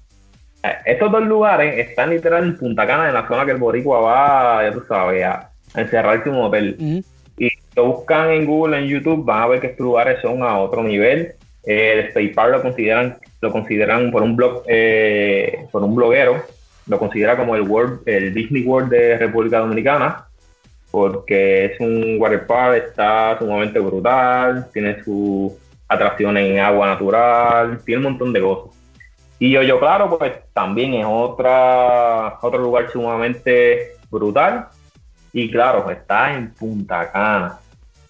Eh, 0.62 0.74
Estos 0.86 1.10
dos 1.12 1.22
lugares 1.22 1.88
están 1.88 2.10
literal 2.10 2.44
en 2.44 2.56
Punta 2.56 2.86
Cana, 2.86 3.08
en 3.08 3.14
la 3.14 3.26
zona 3.26 3.44
que 3.44 3.52
el 3.52 3.58
boricua 3.58 4.00
va, 4.00 4.62
ya 4.62 4.72
tú 4.72 4.82
sabes, 4.86 5.24
a, 5.24 5.50
encerrarse 5.74 6.28
en 6.28 6.34
un 6.34 6.44
hotel. 6.44 6.76
Ujú. 6.78 7.04
Y 7.38 7.50
lo 7.74 7.86
buscan 7.86 8.30
en 8.30 8.46
Google, 8.46 8.78
en 8.78 8.86
YouTube, 8.86 9.24
van 9.24 9.42
a 9.42 9.46
ver 9.46 9.60
que 9.60 9.66
estos 9.68 9.84
lugares 9.84 10.20
son 10.22 10.42
a 10.42 10.58
otro 10.58 10.82
nivel. 10.82 11.34
Eh, 11.64 11.92
el 11.92 11.98
Space 12.06 12.32
Park 12.34 12.52
lo 12.52 12.62
consideran, 12.62 13.18
lo 13.40 13.52
consideran 13.52 14.10
por 14.10 14.22
un 14.22 14.36
blog, 14.36 14.62
eh, 14.66 15.66
por 15.70 15.82
un 15.82 15.94
bloguero, 15.94 16.42
lo 16.86 16.98
considera 16.98 17.36
como 17.36 17.56
el 17.56 17.62
World, 17.62 18.00
el 18.06 18.32
Disney 18.32 18.62
World 18.64 18.90
de 18.90 19.18
República 19.18 19.58
Dominicana, 19.58 20.26
porque 20.90 21.66
es 21.66 21.80
un 21.80 22.16
water 22.18 22.46
park, 22.46 22.84
está 22.86 23.38
sumamente 23.38 23.78
brutal, 23.78 24.68
tiene 24.72 25.02
sus 25.02 25.52
atracciones 25.88 26.50
en 26.50 26.60
agua 26.60 26.86
natural, 26.88 27.80
tiene 27.84 27.98
un 27.98 28.12
montón 28.12 28.32
de 28.32 28.40
cosas. 28.40 28.76
Y 29.38 29.56
Hoyo 29.56 29.78
Claro, 29.78 30.16
pues 30.16 30.32
también 30.52 30.94
es 30.94 31.04
otra, 31.06 32.38
otro 32.40 32.60
lugar 32.60 32.90
sumamente 32.90 33.92
brutal. 34.10 34.68
Y 35.32 35.50
claro, 35.50 35.84
pues, 35.84 35.98
está 35.98 36.34
en 36.34 36.50
Punta 36.54 37.12
Cana. 37.12 37.58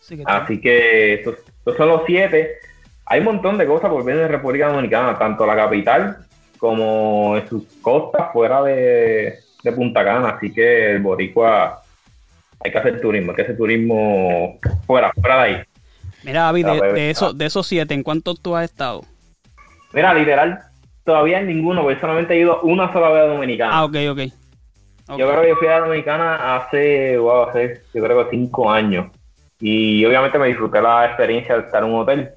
Así 0.00 0.16
que 0.16 0.22
Así 0.24 0.60
que 0.60 1.14
estos, 1.14 1.34
estos 1.58 1.76
son 1.76 1.88
los 1.88 2.02
siete. 2.06 2.58
Hay 3.06 3.18
un 3.20 3.26
montón 3.26 3.58
de 3.58 3.66
cosas 3.66 3.90
por 3.90 4.04
ver 4.04 4.18
en 4.18 4.28
República 4.28 4.68
Dominicana, 4.68 5.18
tanto 5.18 5.44
la 5.44 5.56
capital 5.56 6.18
como 6.58 7.36
en 7.36 7.48
sus 7.48 7.64
costas 7.82 8.32
fuera 8.32 8.62
de, 8.62 9.34
de 9.62 9.72
Punta 9.72 10.04
Cana. 10.04 10.30
Así 10.30 10.52
que 10.52 10.92
el 10.92 11.00
Boricua 11.00 11.82
hay 12.64 12.70
que 12.72 12.78
hacer 12.78 13.00
turismo, 13.00 13.32
hay 13.32 13.36
que 13.36 13.42
hacer 13.42 13.56
turismo 13.56 14.58
fuera, 14.86 15.12
fuera 15.20 15.36
de 15.36 15.42
ahí. 15.42 15.62
Mira, 16.24 16.48
Avi, 16.48 16.62
Ah, 16.64 16.72
de, 16.72 16.92
de 16.92 17.10
esos, 17.10 17.36
de 17.38 17.46
esos 17.46 17.66
siete, 17.66 17.94
¿en 17.94 18.02
cuántos 18.02 18.40
tú 18.40 18.56
has 18.56 18.64
estado? 18.64 19.04
Mira, 19.92 20.12
literal, 20.12 20.60
todavía 21.04 21.38
en 21.38 21.46
ninguno, 21.46 21.82
porque 21.82 22.00
solamente 22.00 22.34
he 22.34 22.40
ido 22.40 22.60
una 22.62 22.92
sola 22.92 23.10
vez 23.10 23.22
a 23.22 23.26
Dominicana. 23.26 23.78
Ah, 23.78 23.84
ok, 23.84 23.96
ok. 24.10 24.20
Ok. 25.08 25.18
Yo 25.18 25.28
creo 25.28 25.40
que 25.42 25.48
yo 25.50 25.56
fui 25.56 25.68
a 25.68 25.78
Dominicana 25.78 26.56
hace, 26.56 27.16
wow, 27.16 27.42
hace, 27.44 27.82
yo 27.94 28.02
creo 28.02 28.24
que 28.24 28.36
cinco 28.36 28.68
años. 28.70 29.06
Y 29.60 30.04
obviamente 30.04 30.38
me 30.38 30.48
disfruté 30.48 30.82
la 30.82 31.06
experiencia 31.06 31.56
de 31.56 31.62
estar 31.62 31.82
en 31.82 31.90
un 31.90 32.00
hotel. 32.00 32.30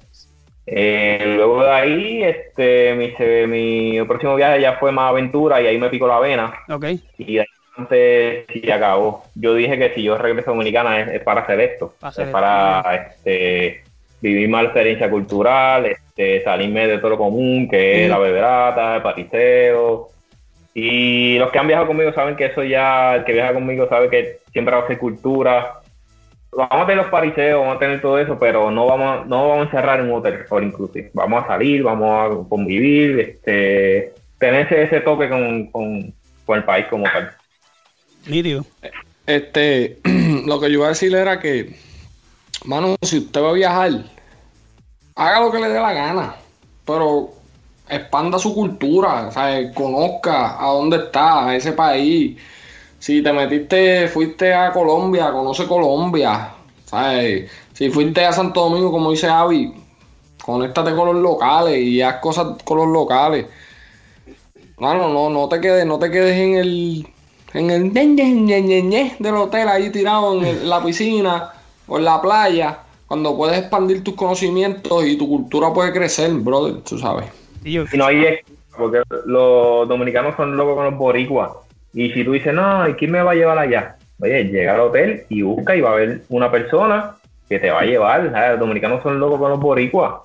Eh, 0.66 1.34
luego 1.36 1.64
de 1.64 1.70
ahí, 1.70 2.22
este, 2.22 2.94
mi, 2.94 3.12
mi 3.46 4.04
próximo 4.04 4.36
viaje 4.36 4.60
ya 4.60 4.74
fue 4.74 4.92
más 4.92 5.10
aventura 5.10 5.60
y 5.60 5.66
ahí 5.66 5.78
me 5.78 5.88
picó 5.88 6.06
la 6.06 6.20
vena. 6.20 6.54
Y 7.18 7.34
de 7.34 7.40
ahí 7.40 7.46
antes 7.76 8.46
sí 8.52 8.70
acabó. 8.70 9.24
Yo 9.34 9.54
dije 9.54 9.78
que 9.78 9.94
si 9.94 10.02
yo 10.02 10.16
regreso 10.18 10.50
a 10.50 10.54
Dominicana 10.54 11.00
es, 11.00 11.08
es 11.08 11.22
para 11.22 11.42
hacer 11.42 11.60
esto. 11.60 11.94
Para 12.00 12.10
hacer 12.10 12.26
es 12.26 12.32
para 12.32 12.94
este, 12.94 13.82
vivir 14.20 14.48
más 14.48 14.64
experiencia 14.64 15.10
cultural, 15.10 15.86
este, 15.86 16.42
salirme 16.44 16.86
de 16.86 16.98
todo 16.98 17.10
lo 17.10 17.18
común, 17.18 17.68
que 17.68 18.04
es 18.04 18.10
la 18.10 18.18
beberata, 18.18 18.96
el 18.96 19.02
patiseo. 19.02 20.08
Y 20.74 21.38
los 21.38 21.50
que 21.50 21.58
han 21.58 21.66
viajado 21.66 21.88
conmigo 21.88 22.12
saben 22.12 22.36
que 22.36 22.46
eso 22.46 22.62
ya, 22.62 23.16
el 23.16 23.24
que 23.24 23.32
viaja 23.32 23.52
conmigo 23.52 23.88
sabe 23.88 24.08
que 24.08 24.38
siempre 24.52 24.74
va 24.74 24.82
a 24.82 24.86
ser 24.86 24.98
cultura. 24.98 25.79
Vamos 26.52 26.82
a 26.82 26.86
tener 26.86 26.96
los 26.96 27.10
pariseos, 27.10 27.60
vamos 27.60 27.76
a 27.76 27.78
tener 27.78 28.00
todo 28.00 28.18
eso, 28.18 28.38
pero 28.38 28.70
no 28.70 28.86
vamos, 28.86 29.26
no 29.26 29.48
vamos 29.48 29.58
a 29.58 29.62
encerrar 29.70 30.00
en 30.00 30.06
un 30.06 30.18
hotel 30.18 30.44
all 30.50 30.64
inclusive. 30.64 31.10
Vamos 31.14 31.44
a 31.44 31.46
salir, 31.46 31.82
vamos 31.82 32.10
a 32.10 32.48
convivir, 32.48 33.20
este, 33.20 34.12
tener 34.38 34.66
ese, 34.66 34.82
ese 34.82 35.00
toque 35.00 35.28
con, 35.28 35.66
con, 35.66 36.12
con 36.44 36.58
el 36.58 36.64
país 36.64 36.86
como 36.90 37.04
tal. 37.04 37.30
Nítido. 38.26 38.64
Este, 39.26 39.98
lo 40.46 40.58
que 40.60 40.66
yo 40.66 40.78
iba 40.78 40.86
a 40.86 40.90
decir 40.90 41.14
era 41.14 41.38
que, 41.38 41.76
mano, 42.64 42.96
si 43.02 43.18
usted 43.18 43.40
va 43.40 43.50
a 43.50 43.54
viajar, 43.54 43.92
haga 45.14 45.40
lo 45.40 45.52
que 45.52 45.60
le 45.60 45.68
dé 45.68 45.80
la 45.80 45.92
gana, 45.92 46.34
pero 46.84 47.30
expanda 47.88 48.38
su 48.38 48.54
cultura, 48.54 49.28
o 49.28 49.32
sea, 49.32 49.72
conozca 49.72 50.60
a 50.60 50.66
dónde 50.72 50.96
está, 50.96 51.48
a 51.48 51.56
ese 51.56 51.72
país. 51.72 52.38
Si 53.00 53.22
te 53.22 53.32
metiste, 53.32 54.08
fuiste 54.08 54.52
a 54.52 54.70
Colombia, 54.72 55.32
conoce 55.32 55.66
Colombia, 55.66 56.50
¿sabes? 56.84 57.50
Si 57.72 57.88
fuiste 57.90 58.24
a 58.24 58.32
Santo 58.32 58.60
Domingo, 58.60 58.92
como 58.92 59.10
dice 59.10 59.26
Avi, 59.26 59.72
conéctate 60.44 60.94
con 60.94 61.06
los 61.06 61.16
locales 61.16 61.78
y 61.78 62.02
haz 62.02 62.16
cosas 62.16 62.62
con 62.62 62.76
los 62.76 62.88
locales. 62.88 63.46
Mano, 64.78 65.08
no, 65.08 65.30
no 65.30 65.48
te 65.48 65.60
quedes, 65.60 65.86
no 65.86 65.98
te 65.98 66.10
quedes 66.10 66.36
en 66.36 66.54
el 66.56 67.06
en 67.52 67.70
el 67.70 67.92
ñe, 67.92 68.04
ñe, 68.06 68.32
ñe, 68.32 68.60
ñe, 68.60 68.82
ñe 68.82 69.16
del 69.18 69.34
hotel 69.34 69.66
ahí 69.68 69.90
tirado 69.90 70.38
en 70.38 70.44
el- 70.44 70.68
la 70.68 70.82
piscina 70.84 71.50
o 71.88 71.98
en 71.98 72.04
la 72.04 72.20
playa, 72.20 72.78
cuando 73.08 73.36
puedes 73.36 73.58
expandir 73.58 74.04
tus 74.04 74.14
conocimientos 74.14 75.04
y 75.04 75.16
tu 75.16 75.26
cultura 75.26 75.72
puede 75.72 75.92
crecer, 75.92 76.30
brother, 76.32 76.76
tú 76.82 76.96
sabes. 76.98 77.24
Y 77.92 77.96
no 77.96 78.06
hay 78.06 78.24
excusa, 78.24 78.76
porque 78.76 79.02
los 79.26 79.88
dominicanos 79.88 80.36
son 80.36 80.56
locos 80.56 80.76
con 80.76 80.84
los 80.84 80.96
boricuas. 80.96 81.50
Y 81.92 82.10
si 82.12 82.24
tú 82.24 82.32
dices, 82.32 82.54
no, 82.54 82.88
¿y 82.88 82.94
quién 82.94 83.10
me 83.10 83.22
va 83.22 83.32
a 83.32 83.34
llevar 83.34 83.58
allá? 83.58 83.96
Oye, 84.20 84.44
llega 84.44 84.74
al 84.74 84.80
hotel 84.80 85.24
y 85.28 85.42
busca 85.42 85.74
y 85.74 85.80
va 85.80 85.90
a 85.90 85.92
haber 85.94 86.22
una 86.28 86.50
persona 86.50 87.16
que 87.48 87.58
te 87.58 87.70
va 87.70 87.80
a 87.80 87.84
llevar. 87.84 88.24
Los 88.50 88.60
dominicanos 88.60 89.02
son 89.02 89.18
locos 89.18 89.40
con 89.40 89.50
los 89.50 89.60
boricuas. 89.60 90.22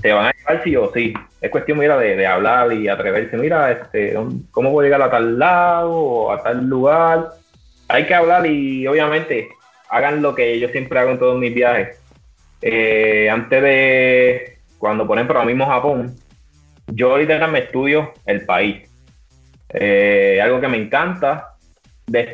Te 0.00 0.12
van 0.12 0.26
a 0.26 0.32
llevar 0.32 0.64
sí 0.64 0.76
o 0.76 0.90
sí. 0.92 1.12
Es 1.40 1.50
cuestión, 1.50 1.78
mira, 1.78 1.98
de, 1.98 2.16
de 2.16 2.26
hablar 2.26 2.72
y 2.72 2.88
atreverse. 2.88 3.36
Mira, 3.36 3.72
este, 3.72 4.14
¿cómo 4.50 4.70
puedo 4.72 4.86
llegar 4.86 5.02
a 5.02 5.10
tal 5.10 5.38
lado 5.38 5.92
o 5.92 6.32
a 6.32 6.42
tal 6.42 6.66
lugar? 6.66 7.30
Hay 7.88 8.06
que 8.06 8.14
hablar 8.14 8.46
y 8.46 8.86
obviamente 8.86 9.48
hagan 9.90 10.22
lo 10.22 10.34
que 10.34 10.58
yo 10.58 10.68
siempre 10.68 10.98
hago 10.98 11.10
en 11.10 11.18
todos 11.18 11.38
mis 11.38 11.52
viajes. 11.52 12.00
Eh, 12.62 13.28
antes 13.28 13.62
de, 13.62 14.58
cuando 14.78 15.06
por 15.06 15.18
ejemplo, 15.18 15.36
ahora 15.36 15.46
mismo 15.46 15.66
Japón, 15.66 16.14
yo 16.86 17.18
literal 17.18 17.50
me 17.50 17.58
estudio 17.58 18.12
el 18.24 18.46
país. 18.46 18.88
Eh, 19.74 20.40
algo 20.42 20.60
que 20.60 20.68
me 20.68 20.76
encanta, 20.76 21.54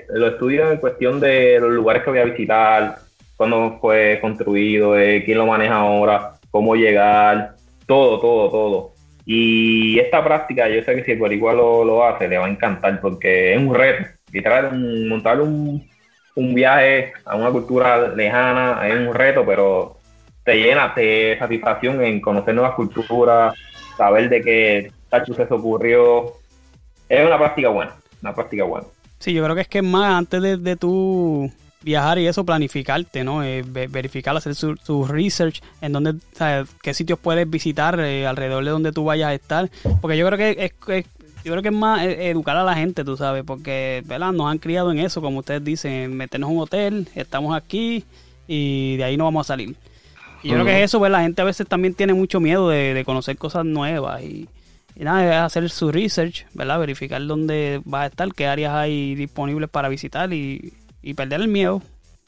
lo 0.09 0.29
estudio 0.29 0.71
en 0.71 0.79
cuestión 0.79 1.21
de 1.21 1.59
los 1.61 1.71
lugares 1.71 2.03
que 2.03 2.11
voy 2.11 2.19
a 2.19 2.25
visitar, 2.25 2.97
cuándo 3.37 3.79
fue 3.81 4.19
construido, 4.21 4.99
eh, 4.99 5.23
quién 5.25 5.39
lo 5.39 5.47
maneja 5.47 5.77
ahora, 5.77 6.33
cómo 6.51 6.75
llegar, 6.75 7.55
todo, 7.87 8.21
todo, 8.21 8.51
todo. 8.51 8.93
Y 9.25 9.99
esta 9.99 10.25
práctica, 10.25 10.69
yo 10.69 10.83
sé 10.83 10.97
que 10.97 11.05
si 11.05 11.13
el 11.13 11.19
boricua 11.19 11.53
lo, 11.53 11.85
lo 11.85 12.05
hace, 12.05 12.29
le 12.29 12.39
va 12.39 12.47
a 12.47 12.51
encantar 12.51 13.01
porque 13.01 13.55
es 13.55 13.59
un 13.61 13.75
reto. 13.75 14.09
Literal, 14.33 14.77
montar 15.09 15.41
un, 15.41 15.87
un 16.35 16.55
viaje 16.55 17.13
a 17.25 17.37
una 17.37 17.51
cultura 17.51 18.09
lejana 18.15 18.87
es 18.89 18.95
un 18.95 19.15
reto, 19.15 19.45
pero 19.45 19.99
te 20.45 20.57
llena 20.57 20.93
de 20.97 21.37
satisfacción 21.39 22.03
en 22.03 22.21
conocer 22.21 22.55
nuevas 22.55 22.75
culturas, 22.75 23.55
saber 23.97 24.29
de 24.29 24.41
qué 24.41 24.93
tal 25.09 25.27
suceso 25.27 25.57
ocurrió. 25.57 26.38
Es 27.09 27.27
una 27.27 27.39
práctica 27.39 27.69
buena, 27.69 27.95
una 28.23 28.35
práctica 28.35 28.65
buena. 28.65 28.87
Sí, 29.19 29.33
yo 29.33 29.43
creo 29.43 29.55
que 29.55 29.63
es 29.63 29.69
que 29.69 29.79
es 29.79 29.85
más 29.85 30.15
antes 30.15 30.41
de, 30.43 30.57
de 30.57 30.77
tú 30.77 31.51
viajar 31.83 32.19
y 32.19 32.27
eso, 32.27 32.45
planificarte, 32.45 33.25
¿no? 33.25 33.43
Eh, 33.43 33.65
ve- 33.67 33.87
verificar, 33.89 34.37
hacer 34.37 34.55
su, 34.55 34.77
su 34.77 35.07
research 35.07 35.63
en 35.81 35.93
dónde, 35.93 36.15
¿sabes? 36.33 36.69
qué 36.83 36.93
sitios 36.95 37.19
puedes 37.19 37.49
visitar 37.49 37.99
eh, 38.01 38.27
alrededor 38.27 38.65
de 38.65 38.71
donde 38.71 38.93
tú 38.93 39.05
vayas 39.05 39.29
a 39.31 39.35
estar. 39.35 39.71
Porque 40.01 40.17
yo 40.19 40.27
creo 40.27 40.39
que 40.39 40.51
es, 40.65 40.73
es- 40.89 41.07
yo 41.45 41.53
creo 41.53 41.63
que 41.63 41.69
es 41.69 41.75
más 41.75 42.03
eh, 42.05 42.29
educar 42.31 42.57
a 42.57 42.65
la 42.65 42.75
gente, 42.75 43.05
tú 43.05 43.17
sabes, 43.17 43.43
porque 43.45 44.03
¿verdad? 44.07 44.33
nos 44.33 44.51
han 44.51 44.59
criado 44.59 44.91
en 44.93 44.99
eso, 44.99 45.23
como 45.23 45.39
ustedes 45.39 45.65
dicen, 45.65 46.15
meternos 46.17 46.51
en 46.51 46.57
un 46.57 46.63
hotel, 46.63 47.09
estamos 47.15 47.57
aquí 47.57 48.05
y 48.47 48.97
de 48.97 49.05
ahí 49.05 49.17
no 49.17 49.25
vamos 49.25 49.47
a 49.47 49.55
salir. 49.55 49.75
Y 50.43 50.49
yo 50.49 50.55
creo 50.55 50.67
que 50.67 50.79
es 50.79 50.85
eso, 50.85 50.99
pues 50.99 51.11
la 51.11 51.23
gente 51.23 51.43
a 51.43 51.45
veces 51.45 51.67
también 51.67 51.95
tiene 51.95 52.13
mucho 52.15 52.39
miedo 52.39 52.69
de, 52.69 52.93
de 52.95 53.05
conocer 53.05 53.37
cosas 53.39 53.65
nuevas 53.65 54.23
y, 54.23 54.49
y 54.99 55.05
nada, 55.05 55.23
es 55.25 55.41
hacer 55.43 55.71
su 55.71 55.93
research, 55.93 56.45
¿verdad? 56.55 56.81
Verificar 56.81 57.25
dónde 57.25 57.81
va 57.91 58.03
a 58.03 58.07
estar, 58.07 58.29
qué 58.35 58.49
áreas 58.49 58.75
hay 58.75 59.15
disponibles 59.15 59.71
para 59.71 59.89
visitar 59.89 60.33
y, 60.33 60.73
y 61.03 61.15
perder 61.15 61.41
el 61.41 61.47
miedo, 61.47 61.81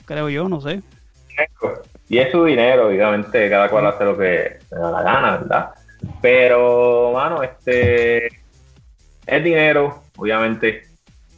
creo 0.05 0.29
yo, 0.29 0.49
no 0.49 0.61
sé. 0.61 0.81
Y 2.09 2.19
es 2.19 2.31
su 2.31 2.45
dinero, 2.45 2.87
obviamente, 2.87 3.51
cada 3.51 3.69
cual 3.69 3.89
hace 3.89 4.05
lo 4.05 4.17
que 4.17 4.59
le 4.71 4.79
da 4.79 4.91
la 4.93 5.03
gana, 5.03 5.37
¿verdad? 5.39 5.71
Pero, 6.23 7.11
mano, 7.13 7.43
este 7.43 8.27
es 9.27 9.45
dinero, 9.45 10.05
obviamente, 10.17 10.85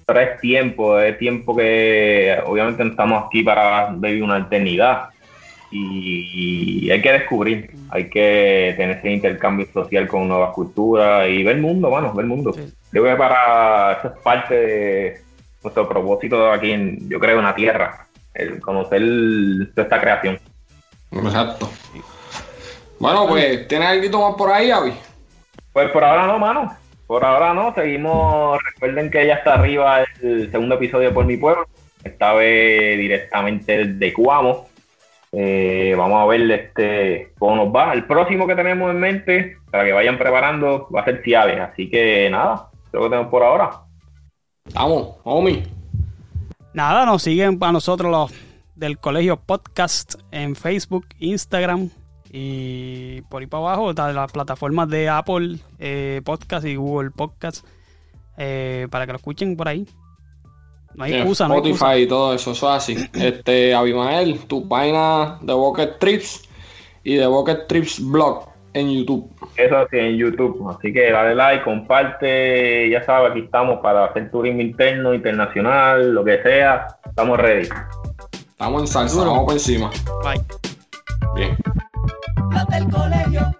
pero 0.04 0.20
es 0.20 0.38
tiempo, 0.38 1.00
es 1.00 1.16
tiempo 1.16 1.56
que 1.56 2.38
obviamente 2.44 2.84
no 2.84 2.90
estamos 2.90 3.24
aquí 3.24 3.42
para 3.42 3.90
vivir 3.90 4.22
una 4.22 4.36
eternidad. 4.36 5.08
Y, 5.72 6.90
hay 6.90 7.00
que 7.00 7.12
descubrir, 7.12 7.70
hay 7.90 8.10
que 8.10 8.74
tener 8.76 8.98
ese 8.98 9.10
intercambio 9.10 9.66
social 9.72 10.06
con 10.06 10.28
nuevas 10.28 10.52
culturas 10.52 11.28
y 11.28 11.42
ver 11.42 11.56
el 11.56 11.62
mundo, 11.62 11.90
mano, 11.90 12.12
ver 12.12 12.24
el 12.24 12.28
mundo. 12.28 12.52
Sí. 12.52 12.72
Yo 12.92 13.02
creo 13.02 13.14
que 13.14 13.18
para 13.18 13.92
eso 13.92 14.08
es 14.08 14.20
parte 14.20 14.54
de 14.54 15.20
nuestro 15.62 15.88
propósito 15.88 16.50
aquí 16.50 16.72
en, 16.72 17.08
yo 17.08 17.18
creo, 17.18 17.38
en 17.38 17.44
la 17.44 17.54
Tierra, 17.54 18.06
el 18.34 18.60
conocer 18.60 19.00
toda 19.74 19.84
esta 19.84 20.00
creación. 20.00 20.38
Exacto. 21.10 21.70
Bueno, 22.98 23.26
pues, 23.26 23.66
¿tienes 23.68 23.88
algo 23.88 24.28
más 24.28 24.36
por 24.36 24.52
ahí, 24.52 24.70
Avi? 24.70 24.92
Pues 25.72 25.90
por 25.90 26.04
ahora 26.04 26.26
no, 26.26 26.38
mano. 26.38 26.76
Por 27.06 27.24
ahora 27.24 27.54
no. 27.54 27.74
Seguimos. 27.74 28.58
Recuerden 28.74 29.10
que 29.10 29.26
ya 29.26 29.34
está 29.34 29.54
arriba 29.54 30.04
el 30.22 30.50
segundo 30.50 30.76
episodio 30.76 31.08
de 31.08 31.14
Por 31.14 31.24
mi 31.24 31.36
pueblo. 31.36 31.66
Esta 32.04 32.32
vez 32.34 32.98
directamente 32.98 33.84
de 33.84 34.12
Cuamo. 34.12 34.68
Eh, 35.32 35.94
vamos 35.96 36.22
a 36.22 36.26
ver 36.26 36.50
este 36.50 37.32
cómo 37.38 37.56
nos 37.56 37.74
va. 37.74 37.92
El 37.94 38.04
próximo 38.06 38.46
que 38.46 38.54
tenemos 38.54 38.90
en 38.90 39.00
mente, 39.00 39.56
para 39.70 39.84
que 39.84 39.92
vayan 39.92 40.18
preparando, 40.18 40.88
va 40.94 41.00
a 41.00 41.04
ser 41.04 41.22
Ciales. 41.22 41.58
Así 41.58 41.88
que 41.88 42.28
nada, 42.30 42.68
es 42.86 42.92
lo 42.92 43.00
que 43.00 43.08
tenemos 43.08 43.30
por 43.30 43.42
ahora. 43.42 43.70
Vamos, 44.74 45.16
homie. 45.24 45.62
Nada, 46.74 47.06
nos 47.06 47.22
siguen 47.22 47.58
para 47.58 47.72
nosotros 47.72 48.10
los 48.10 48.32
del 48.74 48.98
Colegio 48.98 49.36
Podcast 49.36 50.14
en 50.30 50.56
Facebook, 50.56 51.06
Instagram 51.18 51.90
y 52.30 53.20
por 53.22 53.42
ahí 53.42 53.46
para 53.46 53.64
abajo, 53.64 53.90
está 53.90 54.10
las 54.12 54.32
plataformas 54.32 54.88
de 54.88 55.08
Apple 55.08 55.58
eh, 55.78 56.22
Podcast 56.24 56.66
y 56.66 56.76
Google 56.76 57.10
Podcast 57.10 57.66
eh, 58.38 58.88
para 58.90 59.04
que 59.04 59.12
lo 59.12 59.18
escuchen 59.18 59.56
por 59.56 59.68
ahí. 59.68 59.86
No 60.94 61.04
hay 61.04 61.12
Sí, 61.12 61.18
excusa, 61.18 61.48
no 61.48 61.54
hay 61.54 61.58
Spotify 61.60 61.74
excusa. 61.84 61.98
y 61.98 62.06
todo 62.06 62.34
eso, 62.34 62.52
eso 62.52 62.68
es 62.70 62.76
así. 62.76 62.96
Este, 63.14 63.74
Abimael, 63.74 64.38
tu 64.46 64.68
página 64.68 65.38
de 65.40 65.52
Bucket 65.54 65.98
Trips 65.98 66.48
y 67.04 67.16
de 67.16 67.26
Bucket 67.26 67.66
Trips 67.66 68.00
Blog 68.04 68.48
en 68.74 68.90
YouTube. 68.90 69.30
Eso 69.56 69.86
sí, 69.90 69.98
en 69.98 70.16
YouTube. 70.16 70.68
Así 70.70 70.92
que 70.92 71.10
dale 71.10 71.34
like, 71.34 71.64
comparte. 71.64 72.88
Ya 72.90 73.02
sabes, 73.04 73.30
aquí 73.32 73.40
estamos 73.40 73.80
para 73.80 74.06
hacer 74.06 74.30
turismo 74.30 74.60
interno, 74.60 75.12
internacional, 75.14 76.12
lo 76.14 76.24
que 76.24 76.42
sea. 76.42 76.86
Estamos 77.04 77.38
ready. 77.38 77.68
Estamos 78.50 78.82
en 78.82 78.86
salsa, 78.86 79.24
vamos 79.24 79.44
por 79.44 79.52
encima. 79.54 79.90
Bye. 80.22 80.40
Bien. 81.34 81.56
Los 82.50 82.66
del 82.68 82.88
colegio. 82.90 83.52